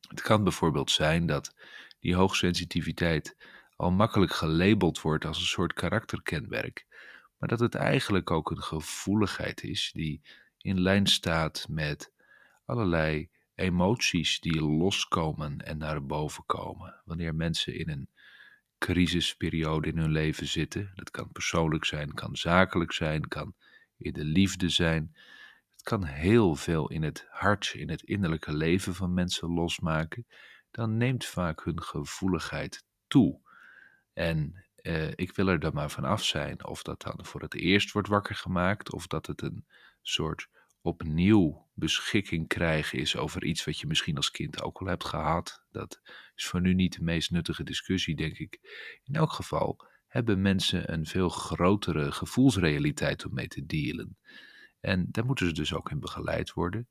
Het 0.08 0.20
kan 0.20 0.42
bijvoorbeeld 0.42 0.90
zijn 0.90 1.26
dat 1.26 1.54
die 2.00 2.14
hoogsensitiviteit 2.14 3.36
al 3.76 3.90
makkelijk 3.90 4.32
gelabeld 4.32 5.00
wordt 5.00 5.24
als 5.24 5.38
een 5.38 5.46
soort 5.46 5.72
karakterkenmerk, 5.72 6.86
maar 7.38 7.48
dat 7.48 7.60
het 7.60 7.74
eigenlijk 7.74 8.30
ook 8.30 8.50
een 8.50 8.62
gevoeligheid 8.62 9.62
is 9.62 9.90
die 9.92 10.22
in 10.58 10.80
lijn 10.80 11.06
staat 11.06 11.66
met 11.68 12.12
allerlei 12.64 13.30
emoties 13.58 14.40
die 14.40 14.60
loskomen 14.60 15.58
en 15.58 15.78
naar 15.78 16.06
boven 16.06 16.46
komen. 16.46 17.00
Wanneer 17.04 17.34
mensen 17.34 17.78
in 17.78 17.88
een 17.90 18.08
crisisperiode 18.78 19.88
in 19.88 19.98
hun 19.98 20.10
leven 20.10 20.46
zitten, 20.46 20.90
dat 20.94 21.10
kan 21.10 21.32
persoonlijk 21.32 21.84
zijn, 21.84 22.14
kan 22.14 22.36
zakelijk 22.36 22.92
zijn, 22.92 23.28
kan 23.28 23.54
in 23.96 24.12
de 24.12 24.24
liefde 24.24 24.68
zijn. 24.68 25.16
Het 25.72 25.82
kan 25.82 26.04
heel 26.04 26.54
veel 26.54 26.88
in 26.90 27.02
het 27.02 27.26
hart, 27.30 27.72
in 27.74 27.90
het 27.90 28.02
innerlijke 28.02 28.56
leven 28.56 28.94
van 28.94 29.14
mensen 29.14 29.48
losmaken. 29.48 30.26
Dan 30.70 30.96
neemt 30.96 31.24
vaak 31.24 31.64
hun 31.64 31.82
gevoeligheid 31.82 32.84
toe. 33.06 33.40
En 34.12 34.64
eh, 34.74 35.10
ik 35.10 35.34
wil 35.34 35.48
er 35.48 35.58
dan 35.58 35.74
maar 35.74 35.90
van 35.90 36.04
af 36.04 36.24
zijn 36.24 36.64
of 36.64 36.82
dat 36.82 37.02
dan 37.02 37.24
voor 37.24 37.40
het 37.40 37.54
eerst 37.54 37.92
wordt 37.92 38.08
wakker 38.08 38.34
gemaakt, 38.34 38.92
of 38.92 39.06
dat 39.06 39.26
het 39.26 39.42
een 39.42 39.66
soort 40.02 40.48
opnieuw 40.88 41.66
beschikking 41.74 42.48
krijgen 42.48 42.98
is 42.98 43.16
over 43.16 43.44
iets 43.44 43.64
wat 43.64 43.78
je 43.78 43.86
misschien 43.86 44.16
als 44.16 44.30
kind 44.30 44.62
ook 44.62 44.80
al 44.80 44.86
hebt 44.86 45.04
gehad. 45.04 45.64
Dat 45.70 46.00
is 46.34 46.46
voor 46.46 46.60
nu 46.60 46.74
niet 46.74 46.96
de 46.96 47.02
meest 47.02 47.30
nuttige 47.30 47.64
discussie, 47.64 48.16
denk 48.16 48.38
ik. 48.38 48.58
In 49.04 49.14
elk 49.14 49.32
geval 49.32 49.86
hebben 50.06 50.40
mensen 50.40 50.92
een 50.92 51.06
veel 51.06 51.28
grotere 51.28 52.12
gevoelsrealiteit 52.12 53.26
om 53.26 53.34
mee 53.34 53.48
te 53.48 53.66
dealen. 53.66 54.18
En 54.80 55.06
daar 55.10 55.24
moeten 55.24 55.46
ze 55.46 55.52
dus 55.52 55.74
ook 55.74 55.90
in 55.90 56.00
begeleid 56.00 56.52
worden. 56.52 56.88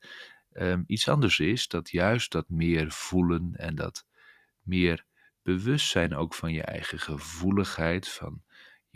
Um, 0.51 0.83
iets 0.87 1.07
anders 1.07 1.39
is 1.39 1.67
dat 1.67 1.89
juist 1.89 2.31
dat 2.31 2.49
meer 2.49 2.91
voelen 2.91 3.53
en 3.55 3.75
dat 3.75 4.05
meer 4.61 5.05
bewustzijn 5.41 6.15
ook 6.15 6.33
van 6.33 6.53
je 6.53 6.61
eigen 6.61 6.99
gevoeligheid, 6.99 8.07
van 8.07 8.43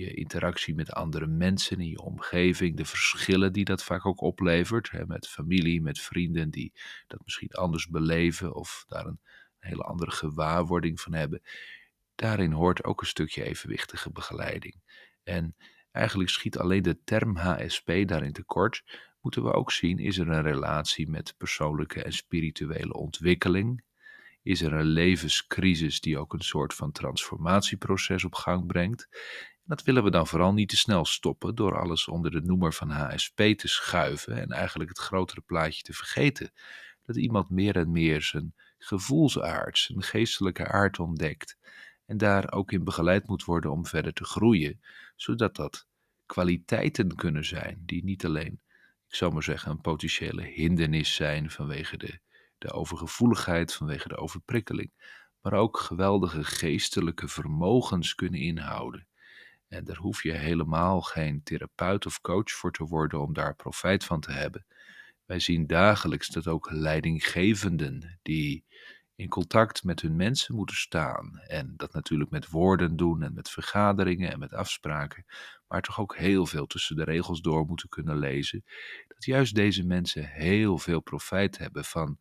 je 0.01 0.13
interactie 0.13 0.75
met 0.75 0.91
andere 0.91 1.27
mensen 1.27 1.79
in 1.79 1.89
je 1.89 2.01
omgeving, 2.01 2.77
de 2.77 2.85
verschillen 2.85 3.53
die 3.53 3.65
dat 3.65 3.83
vaak 3.83 4.05
ook 4.05 4.21
oplevert, 4.21 4.91
hè, 4.91 5.05
met 5.05 5.27
familie, 5.27 5.81
met 5.81 5.99
vrienden 5.99 6.49
die 6.49 6.73
dat 7.07 7.19
misschien 7.23 7.51
anders 7.51 7.87
beleven 7.87 8.55
of 8.55 8.85
daar 8.87 9.05
een, 9.05 9.19
een 9.59 9.69
hele 9.69 9.83
andere 9.83 10.11
gewaarwording 10.11 11.01
van 11.01 11.13
hebben. 11.13 11.41
Daarin 12.15 12.51
hoort 12.51 12.83
ook 12.83 13.01
een 13.01 13.07
stukje 13.07 13.43
evenwichtige 13.43 14.11
begeleiding. 14.11 14.75
En 15.23 15.55
eigenlijk 15.91 16.29
schiet 16.29 16.57
alleen 16.57 16.81
de 16.81 17.03
term 17.03 17.35
HSP 17.35 17.91
daarin 18.05 18.31
tekort. 18.31 18.83
Moeten 19.21 19.43
we 19.43 19.53
ook 19.53 19.71
zien, 19.71 19.99
is 19.99 20.17
er 20.17 20.27
een 20.27 20.41
relatie 20.41 21.09
met 21.09 21.33
persoonlijke 21.37 22.03
en 22.03 22.13
spirituele 22.13 22.93
ontwikkeling? 22.93 23.83
Is 24.43 24.61
er 24.61 24.73
een 24.73 24.85
levenscrisis 24.85 26.01
die 26.01 26.17
ook 26.17 26.33
een 26.33 26.41
soort 26.41 26.73
van 26.73 26.91
transformatieproces 26.91 28.23
op 28.23 28.35
gang 28.35 28.65
brengt? 28.65 29.07
Dat 29.63 29.83
willen 29.83 30.03
we 30.03 30.11
dan 30.11 30.27
vooral 30.27 30.53
niet 30.53 30.69
te 30.69 30.77
snel 30.77 31.05
stoppen 31.05 31.55
door 31.55 31.79
alles 31.79 32.07
onder 32.07 32.31
de 32.31 32.41
noemer 32.41 32.73
van 32.73 32.89
HSP 32.89 33.37
te 33.37 33.67
schuiven 33.67 34.37
en 34.37 34.49
eigenlijk 34.49 34.89
het 34.89 34.99
grotere 34.99 35.41
plaatje 35.41 35.81
te 35.81 35.93
vergeten. 35.93 36.51
Dat 37.05 37.15
iemand 37.15 37.49
meer 37.49 37.75
en 37.75 37.91
meer 37.91 38.21
zijn 38.21 38.55
gevoelsaard, 38.77 39.77
zijn 39.77 40.03
geestelijke 40.03 40.67
aard 40.67 40.99
ontdekt 40.99 41.57
en 42.05 42.17
daar 42.17 42.51
ook 42.51 42.71
in 42.71 42.83
begeleid 42.83 43.27
moet 43.27 43.43
worden 43.43 43.71
om 43.71 43.85
verder 43.85 44.13
te 44.13 44.23
groeien, 44.23 44.81
zodat 45.15 45.55
dat 45.55 45.87
kwaliteiten 46.25 47.15
kunnen 47.15 47.45
zijn 47.45 47.83
die 47.85 48.03
niet 48.03 48.25
alleen, 48.25 48.61
ik 49.07 49.15
zou 49.15 49.33
maar 49.33 49.43
zeggen, 49.43 49.71
een 49.71 49.81
potentiële 49.81 50.43
hindernis 50.43 51.15
zijn 51.15 51.51
vanwege 51.51 51.97
de, 51.97 52.19
de 52.57 52.71
overgevoeligheid, 52.71 53.73
vanwege 53.73 54.07
de 54.07 54.17
overprikkeling, 54.17 54.91
maar 55.41 55.53
ook 55.53 55.79
geweldige 55.79 56.43
geestelijke 56.43 57.27
vermogens 57.27 58.15
kunnen 58.15 58.39
inhouden. 58.39 59.07
En 59.71 59.83
daar 59.83 59.97
hoef 59.97 60.23
je 60.23 60.31
helemaal 60.31 61.01
geen 61.01 61.43
therapeut 61.43 62.05
of 62.05 62.21
coach 62.21 62.51
voor 62.51 62.71
te 62.71 62.83
worden 62.83 63.21
om 63.21 63.33
daar 63.33 63.55
profijt 63.55 64.03
van 64.03 64.19
te 64.19 64.31
hebben. 64.31 64.65
Wij 65.25 65.39
zien 65.39 65.67
dagelijks 65.67 66.27
dat 66.27 66.47
ook 66.47 66.71
leidinggevenden 66.71 68.19
die 68.21 68.65
in 69.15 69.27
contact 69.27 69.83
met 69.83 70.01
hun 70.01 70.15
mensen 70.15 70.55
moeten 70.55 70.75
staan. 70.75 71.39
En 71.39 71.73
dat 71.77 71.93
natuurlijk 71.93 72.29
met 72.29 72.49
woorden 72.49 72.95
doen 72.95 73.23
en 73.23 73.33
met 73.33 73.49
vergaderingen 73.49 74.31
en 74.31 74.39
met 74.39 74.53
afspraken. 74.53 75.25
Maar 75.67 75.81
toch 75.81 75.99
ook 75.99 76.15
heel 76.15 76.45
veel 76.45 76.65
tussen 76.65 76.95
de 76.95 77.03
regels 77.03 77.41
door 77.41 77.65
moeten 77.65 77.89
kunnen 77.89 78.17
lezen. 78.17 78.63
Dat 79.07 79.25
juist 79.25 79.55
deze 79.55 79.85
mensen 79.85 80.25
heel 80.25 80.77
veel 80.77 81.01
profijt 81.01 81.57
hebben 81.57 81.85
van 81.85 82.19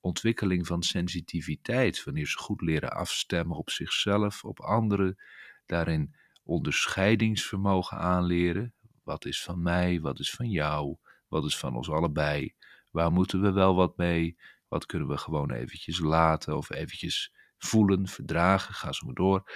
ontwikkeling 0.00 0.66
van 0.66 0.82
sensitiviteit. 0.82 2.04
Wanneer 2.04 2.26
ze 2.26 2.38
goed 2.38 2.60
leren 2.60 2.90
afstemmen 2.90 3.56
op 3.56 3.70
zichzelf, 3.70 4.44
op 4.44 4.60
anderen. 4.60 5.16
Daarin 5.66 6.14
onderscheidingsvermogen 6.44 7.98
aanleren. 7.98 8.74
Wat 9.02 9.24
is 9.24 9.42
van 9.42 9.62
mij, 9.62 10.00
wat 10.00 10.18
is 10.18 10.30
van 10.30 10.50
jou, 10.50 10.96
wat 11.28 11.44
is 11.44 11.58
van 11.58 11.76
ons 11.76 11.90
allebei? 11.90 12.54
Waar 12.90 13.12
moeten 13.12 13.40
we 13.40 13.52
wel 13.52 13.74
wat 13.74 13.96
mee? 13.96 14.38
Wat 14.68 14.86
kunnen 14.86 15.08
we 15.08 15.16
gewoon 15.16 15.50
eventjes 15.50 15.98
laten 15.98 16.56
of 16.56 16.70
eventjes 16.70 17.32
voelen, 17.58 18.08
verdragen, 18.08 18.74
ga 18.74 18.92
zo 18.92 19.06
maar 19.06 19.14
door. 19.14 19.50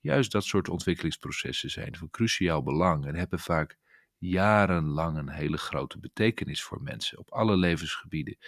Juist 0.00 0.32
dat 0.32 0.44
soort 0.44 0.68
ontwikkelingsprocessen 0.68 1.70
zijn 1.70 1.96
van 1.96 2.10
cruciaal 2.10 2.62
belang 2.62 3.06
en 3.06 3.14
hebben 3.14 3.38
vaak 3.38 3.78
jarenlang 4.18 5.16
een 5.16 5.30
hele 5.30 5.56
grote 5.56 5.98
betekenis 5.98 6.62
voor 6.62 6.82
mensen 6.82 7.18
op 7.18 7.30
alle 7.30 7.56
levensgebieden, 7.56 8.38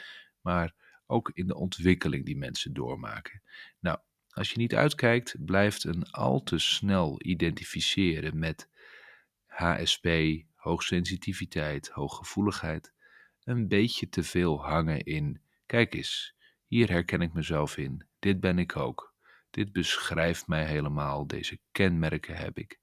maar 0.41 0.75
ook 1.07 1.31
in 1.35 1.47
de 1.47 1.55
ontwikkeling 1.55 2.25
die 2.25 2.37
mensen 2.37 2.73
doormaken. 2.73 3.43
Nou, 3.81 3.99
als 4.31 4.51
je 4.51 4.59
niet 4.59 4.75
uitkijkt, 4.75 5.37
blijft 5.39 5.85
een 5.85 6.11
al 6.11 6.43
te 6.43 6.59
snel 6.59 7.17
identificeren 7.23 8.39
met 8.39 8.69
HSP, 9.47 10.09
hoogsensitiviteit, 10.55 11.89
hooggevoeligheid, 11.89 12.93
een 13.45 13.69
beetje 13.69 14.09
te 14.09 14.23
veel 14.23 14.65
hangen 14.65 15.05
in 15.05 15.41
Kijk 15.71 15.95
eens, 15.95 16.35
hier 16.67 16.91
herken 16.91 17.21
ik 17.21 17.33
mezelf 17.33 17.77
in. 17.77 18.07
Dit 18.19 18.41
ben 18.41 18.59
ik 18.59 18.77
ook. 18.77 19.15
Dit 19.51 19.73
beschrijft 19.73 20.47
mij 20.47 20.65
helemaal. 20.65 21.27
Deze 21.27 21.59
kenmerken 21.73 22.37
heb 22.37 22.59
ik. 22.59 22.81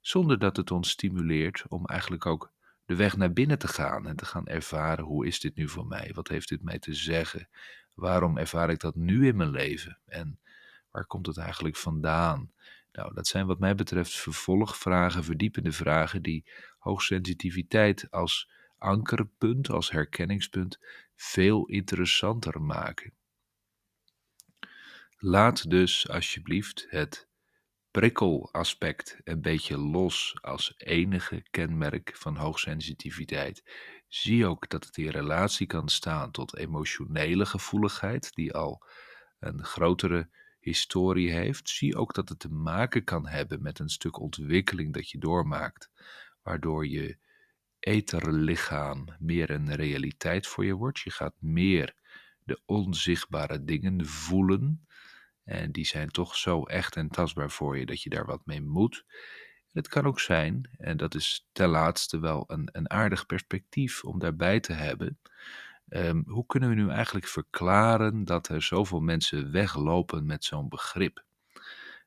Zonder 0.00 0.38
dat 0.38 0.56
het 0.56 0.70
ons 0.70 0.90
stimuleert 0.90 1.64
om 1.68 1.84
eigenlijk 1.84 2.26
ook 2.26 2.52
de 2.84 2.94
weg 2.94 3.16
naar 3.16 3.32
binnen 3.32 3.58
te 3.58 3.68
gaan 3.68 4.06
en 4.06 4.16
te 4.16 4.24
gaan 4.24 4.46
ervaren 4.46 5.04
hoe 5.04 5.26
is 5.26 5.40
dit 5.40 5.54
nu 5.56 5.68
voor 5.68 5.86
mij? 5.86 6.10
Wat 6.14 6.28
heeft 6.28 6.48
dit 6.48 6.62
mij 6.62 6.78
te 6.78 6.94
zeggen? 6.94 7.48
Waarom 7.94 8.38
ervaar 8.38 8.70
ik 8.70 8.80
dat 8.80 8.94
nu 8.94 9.26
in 9.26 9.36
mijn 9.36 9.50
leven? 9.50 9.98
En 10.06 10.40
waar 10.96 11.06
komt 11.06 11.26
het 11.26 11.38
eigenlijk 11.38 11.76
vandaan? 11.76 12.52
Nou, 12.92 13.14
dat 13.14 13.26
zijn 13.26 13.46
wat 13.46 13.58
mij 13.58 13.74
betreft 13.74 14.12
vervolgvragen, 14.12 15.24
verdiepende 15.24 15.72
vragen 15.72 16.22
die 16.22 16.50
hoogsensitiviteit 16.78 18.10
als 18.10 18.50
ankerpunt, 18.78 19.70
als 19.70 19.90
herkenningspunt, 19.90 20.78
veel 21.14 21.66
interessanter 21.66 22.62
maken. 22.62 23.12
Laat 25.18 25.70
dus 25.70 26.08
alsjeblieft 26.08 26.86
het 26.88 27.28
prikkelaspect 27.90 29.20
een 29.24 29.40
beetje 29.40 29.78
los 29.78 30.38
als 30.40 30.74
enige 30.76 31.46
kenmerk 31.50 32.16
van 32.16 32.36
hoogsensitiviteit, 32.36 33.62
zie 34.08 34.46
ook 34.46 34.68
dat 34.68 34.84
het 34.84 34.96
in 34.96 35.08
relatie 35.08 35.66
kan 35.66 35.88
staan 35.88 36.30
tot 36.30 36.56
emotionele 36.56 37.46
gevoeligheid, 37.46 38.34
die 38.34 38.54
al 38.54 38.86
een 39.38 39.64
grotere 39.64 40.28
historie 40.66 41.30
heeft. 41.30 41.68
Zie 41.68 41.96
ook 41.96 42.14
dat 42.14 42.28
het 42.28 42.38
te 42.38 42.48
maken 42.48 43.04
kan 43.04 43.26
hebben 43.26 43.62
met 43.62 43.78
een 43.78 43.88
stuk 43.88 44.20
ontwikkeling 44.20 44.94
dat 44.94 45.10
je 45.10 45.18
doormaakt, 45.18 45.90
waardoor 46.42 46.86
je 46.86 47.18
lichaam 48.30 49.04
meer 49.18 49.50
een 49.50 49.74
realiteit 49.74 50.46
voor 50.46 50.64
je 50.64 50.74
wordt. 50.74 50.98
Je 50.98 51.10
gaat 51.10 51.34
meer 51.38 51.94
de 52.44 52.60
onzichtbare 52.64 53.64
dingen 53.64 54.06
voelen. 54.06 54.86
En 55.44 55.72
die 55.72 55.86
zijn 55.86 56.08
toch 56.08 56.36
zo 56.36 56.62
echt 56.62 56.96
en 56.96 57.08
tastbaar 57.08 57.50
voor 57.50 57.78
je 57.78 57.86
dat 57.86 58.02
je 58.02 58.10
daar 58.10 58.26
wat 58.26 58.46
mee 58.46 58.62
moet. 58.62 59.04
Het 59.72 59.88
kan 59.88 60.06
ook 60.06 60.20
zijn, 60.20 60.70
en 60.78 60.96
dat 60.96 61.14
is 61.14 61.48
ten 61.52 61.68
laatste 61.68 62.18
wel 62.18 62.44
een, 62.46 62.68
een 62.72 62.90
aardig 62.90 63.26
perspectief 63.26 64.04
om 64.04 64.18
daarbij 64.18 64.60
te 64.60 64.72
hebben. 64.72 65.18
Ehm, 65.88 66.22
hoe 66.26 66.46
kunnen 66.46 66.68
we 66.68 66.74
nu 66.74 66.88
eigenlijk 66.88 67.26
verklaren 67.26 68.24
dat 68.24 68.48
er 68.48 68.62
zoveel 68.62 69.00
mensen 69.00 69.52
weglopen 69.52 70.26
met 70.26 70.44
zo'n 70.44 70.68
begrip? 70.68 71.24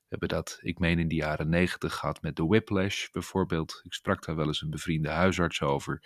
We 0.09 0.15
hebben 0.17 0.37
dat, 0.37 0.59
ik 0.61 0.79
meen 0.79 0.99
in 0.99 1.07
de 1.07 1.15
jaren 1.15 1.49
negentig 1.49 1.95
gehad 1.95 2.21
met 2.21 2.35
de 2.35 2.45
whiplash 2.45 3.09
bijvoorbeeld. 3.09 3.81
Ik 3.83 3.93
sprak 3.93 4.25
daar 4.25 4.35
wel 4.35 4.47
eens 4.47 4.61
een 4.61 4.69
bevriende 4.69 5.09
huisarts 5.09 5.61
over. 5.61 6.03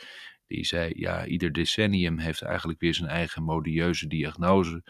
Die 0.48 0.66
zei, 0.66 0.94
ja, 0.96 1.26
ieder 1.26 1.52
decennium 1.52 2.20
heeft 2.20 2.42
eigenlijk 2.42 2.80
weer 2.80 2.94
zijn 2.94 3.10
eigen 3.10 3.44
modieuze 3.44 4.08
diagnose. 4.08 4.84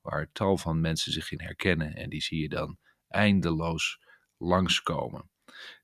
Waar 0.00 0.28
tal 0.32 0.58
van 0.58 0.80
mensen 0.80 1.12
zich 1.12 1.32
in 1.32 1.40
herkennen. 1.40 1.94
En 1.94 2.08
die 2.08 2.22
zie 2.22 2.40
je 2.40 2.48
dan 2.48 2.78
eindeloos 3.08 4.00
langskomen. 4.36 5.30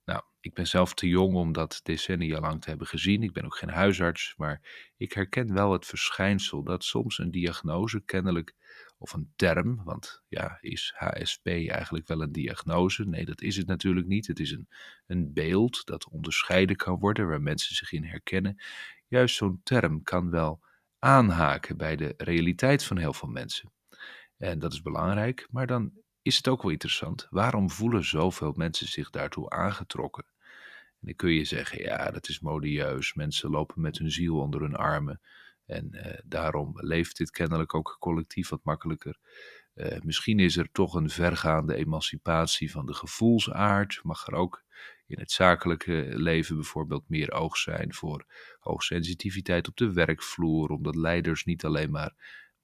Nou, 0.07 0.23
ik 0.41 0.55
ben 0.55 0.67
zelf 0.67 0.95
te 0.95 1.09
jong 1.09 1.35
om 1.35 1.53
dat 1.53 1.81
decennia 1.83 2.41
lang 2.41 2.63
te 2.63 2.69
hebben 2.69 2.87
gezien. 2.87 3.23
Ik 3.23 3.33
ben 3.33 3.45
ook 3.45 3.57
geen 3.57 3.71
huisarts, 3.71 4.35
maar 4.37 4.61
ik 4.97 5.13
herken 5.13 5.53
wel 5.55 5.73
het 5.73 5.87
verschijnsel 5.87 6.63
dat 6.63 6.85
soms 6.85 7.19
een 7.19 7.31
diagnose 7.31 8.03
kennelijk, 8.05 8.55
of 8.99 9.13
een 9.13 9.33
term, 9.37 9.85
want 9.85 10.23
ja, 10.29 10.59
is 10.61 10.93
HSP 10.97 11.47
eigenlijk 11.47 12.07
wel 12.07 12.23
een 12.23 12.33
diagnose? 12.33 13.05
Nee, 13.05 13.25
dat 13.25 13.41
is 13.41 13.57
het 13.57 13.67
natuurlijk 13.67 14.07
niet. 14.07 14.27
Het 14.27 14.41
is 14.41 14.51
een, 14.51 14.69
een 15.07 15.33
beeld 15.33 15.87
dat 15.87 16.09
onderscheiden 16.09 16.77
kan 16.77 16.99
worden, 16.99 17.29
waar 17.29 17.43
mensen 17.43 17.75
zich 17.75 17.93
in 17.93 18.05
herkennen. 18.05 18.63
Juist 19.09 19.37
zo'n 19.37 19.61
term 19.63 20.03
kan 20.03 20.31
wel 20.31 20.61
aanhaken 20.99 21.77
bij 21.77 21.97
de 21.97 22.15
realiteit 22.17 22.85
van 22.85 22.99
heel 22.99 23.13
veel 23.13 23.29
mensen. 23.29 23.73
En 24.37 24.59
dat 24.59 24.73
is 24.73 24.83
belangrijk, 24.83 25.47
maar 25.51 25.67
dan 25.67 25.93
is 26.27 26.37
het 26.37 26.49
ook 26.49 26.63
wel 26.63 26.71
interessant. 26.71 27.27
Waarom 27.31 27.71
voelen 27.71 28.05
zoveel 28.05 28.53
mensen 28.57 28.89
zich 28.89 29.11
daartoe 29.11 29.51
aangetrokken? 29.51 30.25
En 31.01 31.07
dan 31.07 31.15
kun 31.15 31.31
je 31.31 31.45
zeggen, 31.45 31.83
ja, 31.83 32.11
dat 32.11 32.29
is 32.29 32.41
modieus. 32.41 33.15
Mensen 33.15 33.51
lopen 33.51 33.81
met 33.81 33.99
hun 33.99 34.11
ziel 34.11 34.39
onder 34.39 34.61
hun 34.61 34.75
armen. 34.75 35.21
En 35.67 35.93
eh, 35.93 36.21
daarom 36.25 36.73
leeft 36.75 37.17
dit 37.17 37.31
kennelijk 37.31 37.75
ook 37.75 37.97
collectief 38.01 38.49
wat 38.49 38.65
makkelijker. 38.65 39.19
Uh, 39.75 40.01
misschien 40.01 40.39
is 40.39 40.57
er 40.57 40.69
toch 40.73 40.95
een 40.95 41.11
vergaande 41.11 41.75
emancipatie 41.75 42.71
van 42.71 42.87
de 42.87 42.95
gevoelsaard. 42.95 44.01
Mag 44.03 44.27
er 44.27 44.35
ook 44.35 44.65
in 45.07 45.19
het 45.19 45.31
zakelijke 45.31 46.13
leven 46.15 46.55
bijvoorbeeld 46.55 47.09
meer 47.09 47.33
oog 47.33 47.57
zijn 47.57 47.95
voor 47.95 48.25
hoogsensitiviteit 48.59 49.69
op 49.69 49.77
de 49.77 49.93
werkvloer. 49.93 50.71
Omdat 50.71 50.95
leiders 50.95 51.45
niet 51.45 51.65
alleen 51.65 51.91
maar 51.91 52.15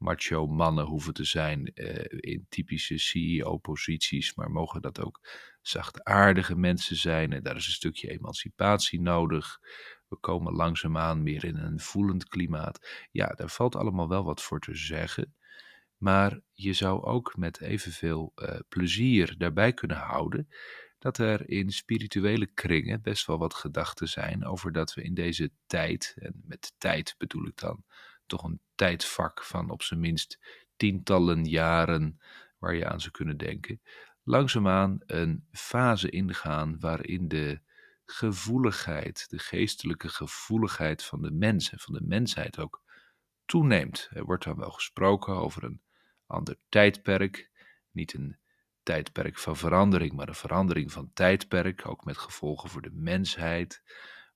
macho 0.02 0.46
mannen 0.46 0.84
hoeven 0.84 1.14
te 1.14 1.24
zijn 1.24 1.70
uh, 1.74 2.04
in 2.08 2.46
typische 2.48 2.98
CEO-posities, 2.98 4.34
maar 4.34 4.50
mogen 4.50 4.82
dat 4.82 5.00
ook 5.00 5.20
zachtaardige 5.60 6.56
mensen 6.56 6.96
zijn. 6.96 7.32
En 7.32 7.42
daar 7.42 7.56
is 7.56 7.66
een 7.66 7.72
stukje 7.72 8.10
emancipatie 8.10 9.00
nodig. 9.00 9.58
We 10.08 10.16
komen 10.16 10.52
langzaamaan 10.52 11.22
meer 11.22 11.44
in 11.44 11.56
een 11.56 11.80
voelend 11.80 12.28
klimaat. 12.28 13.06
Ja, 13.10 13.26
daar 13.26 13.50
valt 13.50 13.76
allemaal 13.76 14.08
wel 14.08 14.24
wat 14.24 14.42
voor 14.42 14.60
te 14.60 14.74
zeggen. 14.74 15.34
Maar 15.96 16.40
je 16.52 16.72
zou 16.72 17.02
ook 17.02 17.36
met 17.36 17.60
evenveel 17.60 18.32
uh, 18.36 18.58
plezier 18.68 19.34
daarbij 19.38 19.72
kunnen 19.72 19.96
houden 19.96 20.48
dat 21.02 21.18
er 21.18 21.48
in 21.48 21.70
spirituele 21.70 22.46
kringen 22.46 23.02
best 23.02 23.26
wel 23.26 23.38
wat 23.38 23.54
gedachten 23.54 24.08
zijn 24.08 24.44
over 24.46 24.72
dat 24.72 24.94
we 24.94 25.02
in 25.02 25.14
deze 25.14 25.50
tijd, 25.66 26.14
en 26.18 26.42
met 26.44 26.74
tijd 26.78 27.14
bedoel 27.18 27.46
ik 27.46 27.56
dan 27.56 27.84
toch 28.26 28.42
een 28.42 28.60
tijdvak 28.74 29.44
van 29.44 29.70
op 29.70 29.82
zijn 29.82 30.00
minst 30.00 30.38
tientallen 30.76 31.44
jaren 31.44 32.20
waar 32.58 32.74
je 32.74 32.88
aan 32.88 33.00
zou 33.00 33.10
kunnen 33.10 33.36
denken, 33.36 33.80
langzaamaan 34.22 34.98
een 35.06 35.46
fase 35.50 36.10
ingaan 36.10 36.80
waarin 36.80 37.28
de 37.28 37.60
gevoeligheid, 38.04 39.26
de 39.28 39.38
geestelijke 39.38 40.08
gevoeligheid 40.08 41.04
van 41.04 41.22
de 41.22 41.30
mensen, 41.30 41.78
van 41.78 41.94
de 41.94 42.02
mensheid 42.02 42.58
ook 42.58 42.82
toeneemt. 43.44 44.08
Er 44.12 44.24
wordt 44.24 44.44
dan 44.44 44.56
wel 44.56 44.70
gesproken 44.70 45.34
over 45.34 45.64
een 45.64 45.82
ander 46.26 46.56
tijdperk, 46.68 47.50
niet 47.90 48.14
een 48.14 48.38
tijdperk 48.82 49.38
van 49.38 49.56
verandering, 49.56 50.12
maar 50.12 50.28
een 50.28 50.34
verandering 50.34 50.92
van 50.92 51.10
tijdperk, 51.12 51.88
ook 51.88 52.04
met 52.04 52.18
gevolgen 52.18 52.70
voor 52.70 52.82
de 52.82 52.92
mensheid 52.92 53.82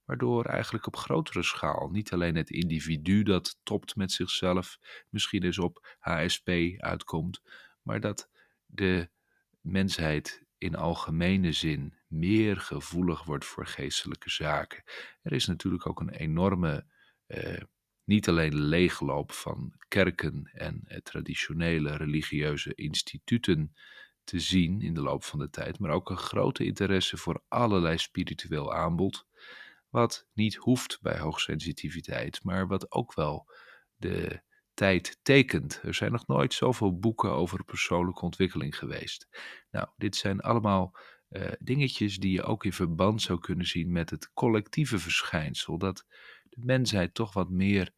waardoor 0.06 0.44
eigenlijk 0.44 0.86
op 0.86 0.96
grotere 0.96 1.42
schaal 1.42 1.88
niet 1.88 2.12
alleen 2.12 2.36
het 2.36 2.50
individu 2.50 3.22
dat 3.22 3.58
topt 3.62 3.96
met 3.96 4.12
zichzelf, 4.12 4.78
misschien 5.10 5.42
eens 5.42 5.58
op 5.58 5.96
HSP 5.98 6.50
uitkomt, 6.76 7.42
maar 7.82 8.00
dat 8.00 8.30
de 8.66 9.08
mensheid 9.60 10.44
in 10.58 10.74
algemene 10.74 11.52
zin 11.52 11.94
meer 12.06 12.56
gevoelig 12.56 13.24
wordt 13.24 13.44
voor 13.44 13.66
geestelijke 13.66 14.30
zaken. 14.30 14.82
Er 15.22 15.32
is 15.32 15.46
natuurlijk 15.46 15.86
ook 15.86 16.00
een 16.00 16.10
enorme, 16.10 16.84
eh, 17.26 17.62
niet 18.04 18.28
alleen 18.28 18.54
leegloop 18.54 19.32
van 19.32 19.72
kerken 19.88 20.50
en 20.52 20.82
eh, 20.84 20.98
traditionele 20.98 21.96
religieuze 21.96 22.74
instituten 22.74 23.76
te 24.24 24.38
zien 24.38 24.80
in 24.80 24.94
de 24.94 25.00
loop 25.00 25.24
van 25.24 25.38
de 25.38 25.50
tijd, 25.50 25.78
maar 25.78 25.90
ook 25.90 26.10
een 26.10 26.16
grote 26.16 26.64
interesse 26.64 27.16
voor 27.16 27.42
allerlei 27.48 27.98
spiritueel 27.98 28.74
aanbod 28.74 29.26
wat 29.88 30.26
niet 30.32 30.54
hoeft 30.54 30.98
bij 31.02 31.18
hoogsensitiviteit, 31.18 32.44
maar 32.44 32.66
wat 32.66 32.92
ook 32.92 33.14
wel 33.14 33.50
de 33.96 34.40
tijd 34.74 35.18
tekent. 35.22 35.80
Er 35.82 35.94
zijn 35.94 36.12
nog 36.12 36.26
nooit 36.26 36.54
zoveel 36.54 36.98
boeken 36.98 37.30
over 37.30 37.64
persoonlijke 37.64 38.20
ontwikkeling 38.20 38.78
geweest. 38.78 39.28
Nou, 39.70 39.88
dit 39.96 40.16
zijn 40.16 40.40
allemaal 40.40 40.96
uh, 41.28 41.52
dingetjes 41.58 42.18
die 42.18 42.32
je 42.32 42.42
ook 42.42 42.64
in 42.64 42.72
verband 42.72 43.22
zou 43.22 43.38
kunnen 43.38 43.66
zien 43.66 43.92
met 43.92 44.10
het 44.10 44.32
collectieve 44.32 44.98
verschijnsel. 44.98 45.78
Dat 45.78 46.06
de 46.42 46.60
mensheid 46.60 47.14
toch 47.14 47.32
wat 47.32 47.50
meer 47.50 47.90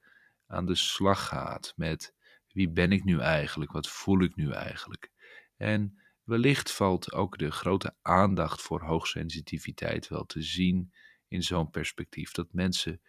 aan 0.46 0.66
de 0.66 0.74
slag 0.74 1.27
gaat 1.27 1.72
met 1.77 2.14
wie 2.53 2.70
ben 2.70 2.92
ik 2.92 3.05
nu 3.05 3.20
eigenlijk, 3.20 3.72
wat 3.72 3.88
voel 3.88 4.22
ik 4.22 4.37
nu 4.37 4.51
eigenlijk. 4.51 5.11
En 5.57 6.01
wellicht 6.22 6.72
valt 6.72 7.12
ook 7.12 7.38
de 7.38 7.51
grote 7.51 7.96
aandacht 8.03 8.62
voor 8.62 8.83
hoogsensitiviteit 8.83 10.09
wel 10.09 10.24
te 10.24 10.42
zien 10.42 10.92
in 11.28 11.42
zo'n 11.42 11.70
perspectief. 11.70 12.32
Dat 12.32 12.52
mensen 12.52 13.00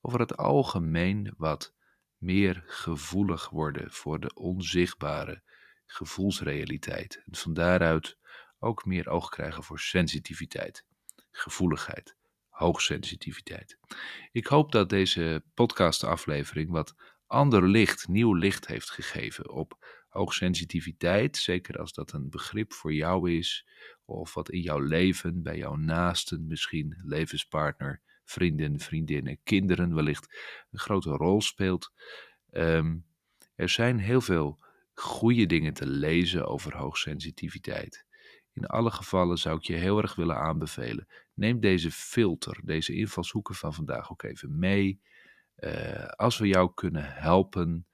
over 0.00 0.20
het 0.20 0.36
algemeen 0.36 1.34
wat 1.36 1.74
meer 2.16 2.62
gevoelig 2.66 3.48
worden 3.48 3.92
voor 3.92 4.20
de 4.20 4.34
onzichtbare 4.34 5.42
gevoelsrealiteit. 5.86 7.22
En 7.24 7.36
van 7.36 7.54
daaruit 7.54 8.18
ook 8.58 8.84
meer 8.84 9.08
oog 9.08 9.28
krijgen 9.28 9.62
voor 9.62 9.80
sensitiviteit, 9.80 10.84
gevoeligheid, 11.30 12.16
hoogsensitiviteit. 12.48 13.78
Ik 14.32 14.46
hoop 14.46 14.72
dat 14.72 14.88
deze 14.88 15.44
podcastaflevering 15.54 16.70
wat 16.70 16.94
ander 17.26 17.68
licht, 17.68 18.08
nieuw 18.08 18.34
licht 18.34 18.66
heeft 18.66 18.90
gegeven 18.90 19.50
op 19.50 20.04
hoogsensitiviteit. 20.08 21.36
Zeker 21.36 21.78
als 21.78 21.92
dat 21.92 22.12
een 22.12 22.30
begrip 22.30 22.72
voor 22.72 22.94
jou 22.94 23.32
is, 23.32 23.66
of 24.08 24.34
wat 24.34 24.50
in 24.50 24.60
jouw 24.60 24.78
leven, 24.78 25.42
bij 25.42 25.56
jouw 25.56 25.76
naasten 25.76 26.46
misschien, 26.46 27.00
levenspartner, 27.04 28.00
vrienden, 28.24 28.78
vriendinnen, 28.80 29.38
kinderen 29.42 29.94
wellicht 29.94 30.36
een 30.70 30.78
grote 30.78 31.10
rol 31.10 31.40
speelt. 31.40 31.92
Ehm, 32.50 32.96
er 33.54 33.68
zijn 33.68 33.98
heel 33.98 34.20
veel 34.20 34.58
goede 34.94 35.46
dingen 35.46 35.74
te 35.74 35.86
lezen 35.86 36.46
over 36.46 36.76
hoogsensitiviteit. 36.76 38.06
In 38.52 38.66
alle 38.66 38.90
gevallen 38.90 39.38
zou 39.38 39.56
ik 39.56 39.64
je 39.64 39.74
heel 39.74 40.02
erg 40.02 40.14
willen 40.14 40.36
aanbevelen. 40.36 41.06
Neem 41.34 41.60
deze 41.60 41.90
filter, 41.90 42.60
deze 42.64 42.94
invalshoeken 42.94 43.54
van 43.54 43.74
vandaag 43.74 44.10
ook 44.10 44.22
even 44.22 44.58
mee. 44.58 45.00
Uh, 45.58 46.04
als 46.04 46.38
we 46.38 46.46
jou 46.46 46.70
kunnen 46.74 47.14
helpen 47.14 47.86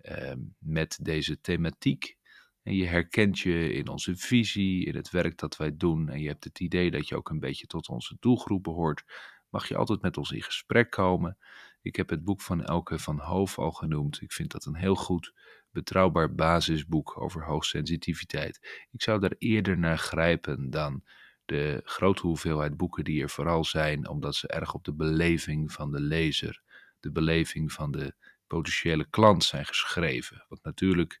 uh, 0.00 0.32
met 0.58 0.98
deze 1.02 1.40
thematiek, 1.40 2.16
en 2.62 2.74
je 2.74 2.86
herkent 2.86 3.38
je 3.38 3.72
in 3.72 3.88
onze 3.88 4.16
visie, 4.16 4.86
in 4.86 4.94
het 4.94 5.10
werk 5.10 5.38
dat 5.38 5.56
wij 5.56 5.76
doen. 5.76 6.08
En 6.08 6.20
je 6.20 6.28
hebt 6.28 6.44
het 6.44 6.60
idee 6.60 6.90
dat 6.90 7.08
je 7.08 7.16
ook 7.16 7.30
een 7.30 7.40
beetje 7.40 7.66
tot 7.66 7.88
onze 7.88 8.16
doelgroep 8.20 8.62
behoort. 8.62 9.04
Mag 9.50 9.68
je 9.68 9.76
altijd 9.76 10.02
met 10.02 10.16
ons 10.16 10.30
in 10.30 10.42
gesprek 10.42 10.90
komen. 10.90 11.38
Ik 11.82 11.96
heb 11.96 12.08
het 12.08 12.24
boek 12.24 12.40
van 12.40 12.64
Elke 12.64 12.98
van 12.98 13.18
Hoof 13.18 13.58
al 13.58 13.70
genoemd. 13.70 14.20
Ik 14.20 14.32
vind 14.32 14.52
dat 14.52 14.64
een 14.64 14.76
heel 14.76 14.94
goed, 14.94 15.32
betrouwbaar 15.70 16.34
basisboek 16.34 17.20
over 17.20 17.44
hoogsensitiviteit. 17.44 18.86
Ik 18.90 19.02
zou 19.02 19.20
daar 19.20 19.34
eerder 19.38 19.78
naar 19.78 19.98
grijpen 19.98 20.70
dan 20.70 21.02
de 21.44 21.80
grote 21.84 22.22
hoeveelheid 22.22 22.76
boeken 22.76 23.04
die 23.04 23.22
er 23.22 23.30
vooral 23.30 23.64
zijn 23.64 24.08
omdat 24.08 24.34
ze 24.34 24.48
erg 24.48 24.74
op 24.74 24.84
de 24.84 24.94
beleving 24.94 25.72
van 25.72 25.90
de 25.90 26.00
lezer, 26.00 26.62
de 27.00 27.10
beleving 27.10 27.72
van 27.72 27.90
de 27.90 28.14
potentiële 28.46 29.06
klant 29.10 29.44
zijn 29.44 29.66
geschreven. 29.66 30.44
Want 30.48 30.64
natuurlijk, 30.64 31.20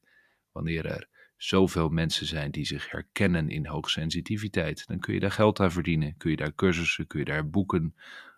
wanneer 0.52 0.86
er 0.86 1.08
zoveel 1.44 1.88
mensen 1.88 2.26
zijn 2.26 2.50
die 2.50 2.64
zich 2.64 2.90
herkennen 2.90 3.48
in 3.48 3.66
hoogsensitiviteit, 3.66 4.86
dan 4.86 4.98
kun 4.98 5.14
je 5.14 5.20
daar 5.20 5.32
geld 5.32 5.60
aan 5.60 5.72
verdienen, 5.72 6.16
kun 6.16 6.30
je 6.30 6.36
daar 6.36 6.54
cursussen, 6.54 7.06
kun 7.06 7.18
je 7.18 7.24
daar 7.24 7.50
boeken 7.50 7.94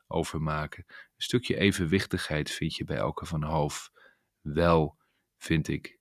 over 0.06 0.42
maken. 0.42 0.84
Een 0.88 0.94
stukje 1.16 1.56
evenwichtigheid 1.56 2.50
vind 2.50 2.74
je 2.74 2.84
bij 2.84 2.96
Elke 2.96 3.26
van 3.26 3.42
Hoof 3.42 3.92
wel, 4.40 4.98
vind 5.36 5.68
ik. 5.68 5.98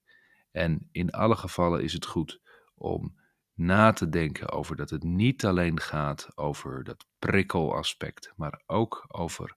En 0.51 0.89
in 0.91 1.11
alle 1.11 1.35
gevallen 1.35 1.83
is 1.83 1.93
het 1.93 2.05
goed 2.05 2.41
om 2.75 3.19
na 3.53 3.91
te 3.91 4.09
denken 4.09 4.51
over 4.51 4.75
dat 4.75 4.89
het 4.89 5.03
niet 5.03 5.45
alleen 5.45 5.79
gaat 5.79 6.31
over 6.35 6.83
dat 6.83 7.05
prikkelaspect, 7.19 8.33
maar 8.35 8.61
ook 8.65 9.05
over 9.07 9.55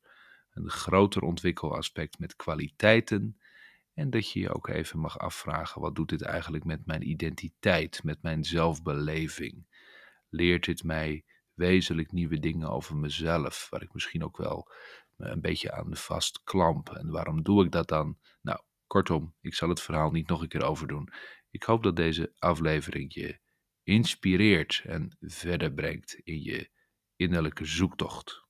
een 0.50 0.70
groter 0.70 1.22
ontwikkelaspect 1.22 2.18
met 2.18 2.37
kwaliteiten. 2.37 3.40
En 3.98 4.11
dat 4.11 4.30
je 4.30 4.40
je 4.40 4.54
ook 4.54 4.68
even 4.68 4.98
mag 4.98 5.18
afvragen: 5.18 5.80
wat 5.80 5.94
doet 5.94 6.09
dit 6.09 6.22
eigenlijk 6.22 6.64
met 6.64 6.87
mijn 6.87 7.09
identiteit, 7.09 8.02
met 8.04 8.22
mijn 8.22 8.44
zelfbeleving? 8.44 9.66
Leert 10.28 10.64
dit 10.64 10.82
mij 10.82 11.24
wezenlijk 11.54 12.12
nieuwe 12.12 12.38
dingen 12.38 12.70
over 12.70 12.96
mezelf, 12.96 13.66
waar 13.70 13.82
ik 13.82 13.92
misschien 13.92 14.24
ook 14.24 14.37
wel 14.37 14.72
een 15.16 15.40
beetje 15.40 15.72
aan 15.72 15.96
vast 15.96 16.42
klamp? 16.42 16.88
En 16.88 17.11
waarom 17.11 17.42
doe 17.42 17.64
ik 17.64 17.72
dat 17.72 17.88
dan? 17.88 18.18
Nou, 18.42 18.61
kortom, 18.87 19.35
ik 19.40 19.54
zal 19.54 19.68
het 19.68 19.80
verhaal 19.80 20.11
niet 20.11 20.28
nog 20.28 20.42
een 20.42 20.48
keer 20.48 20.64
overdoen. 20.64 21.12
Ik 21.50 21.62
hoop 21.62 21.82
dat 21.82 21.96
deze 21.96 22.32
aflevering 22.38 23.14
je 23.14 23.40
inspireert 23.82 24.82
en 24.85 25.16
verder 25.20 25.72
brengt 25.72 26.14
in 26.14 26.42
je 26.42 26.70
innerlijke 27.16 27.64
zoektocht. 27.64 28.45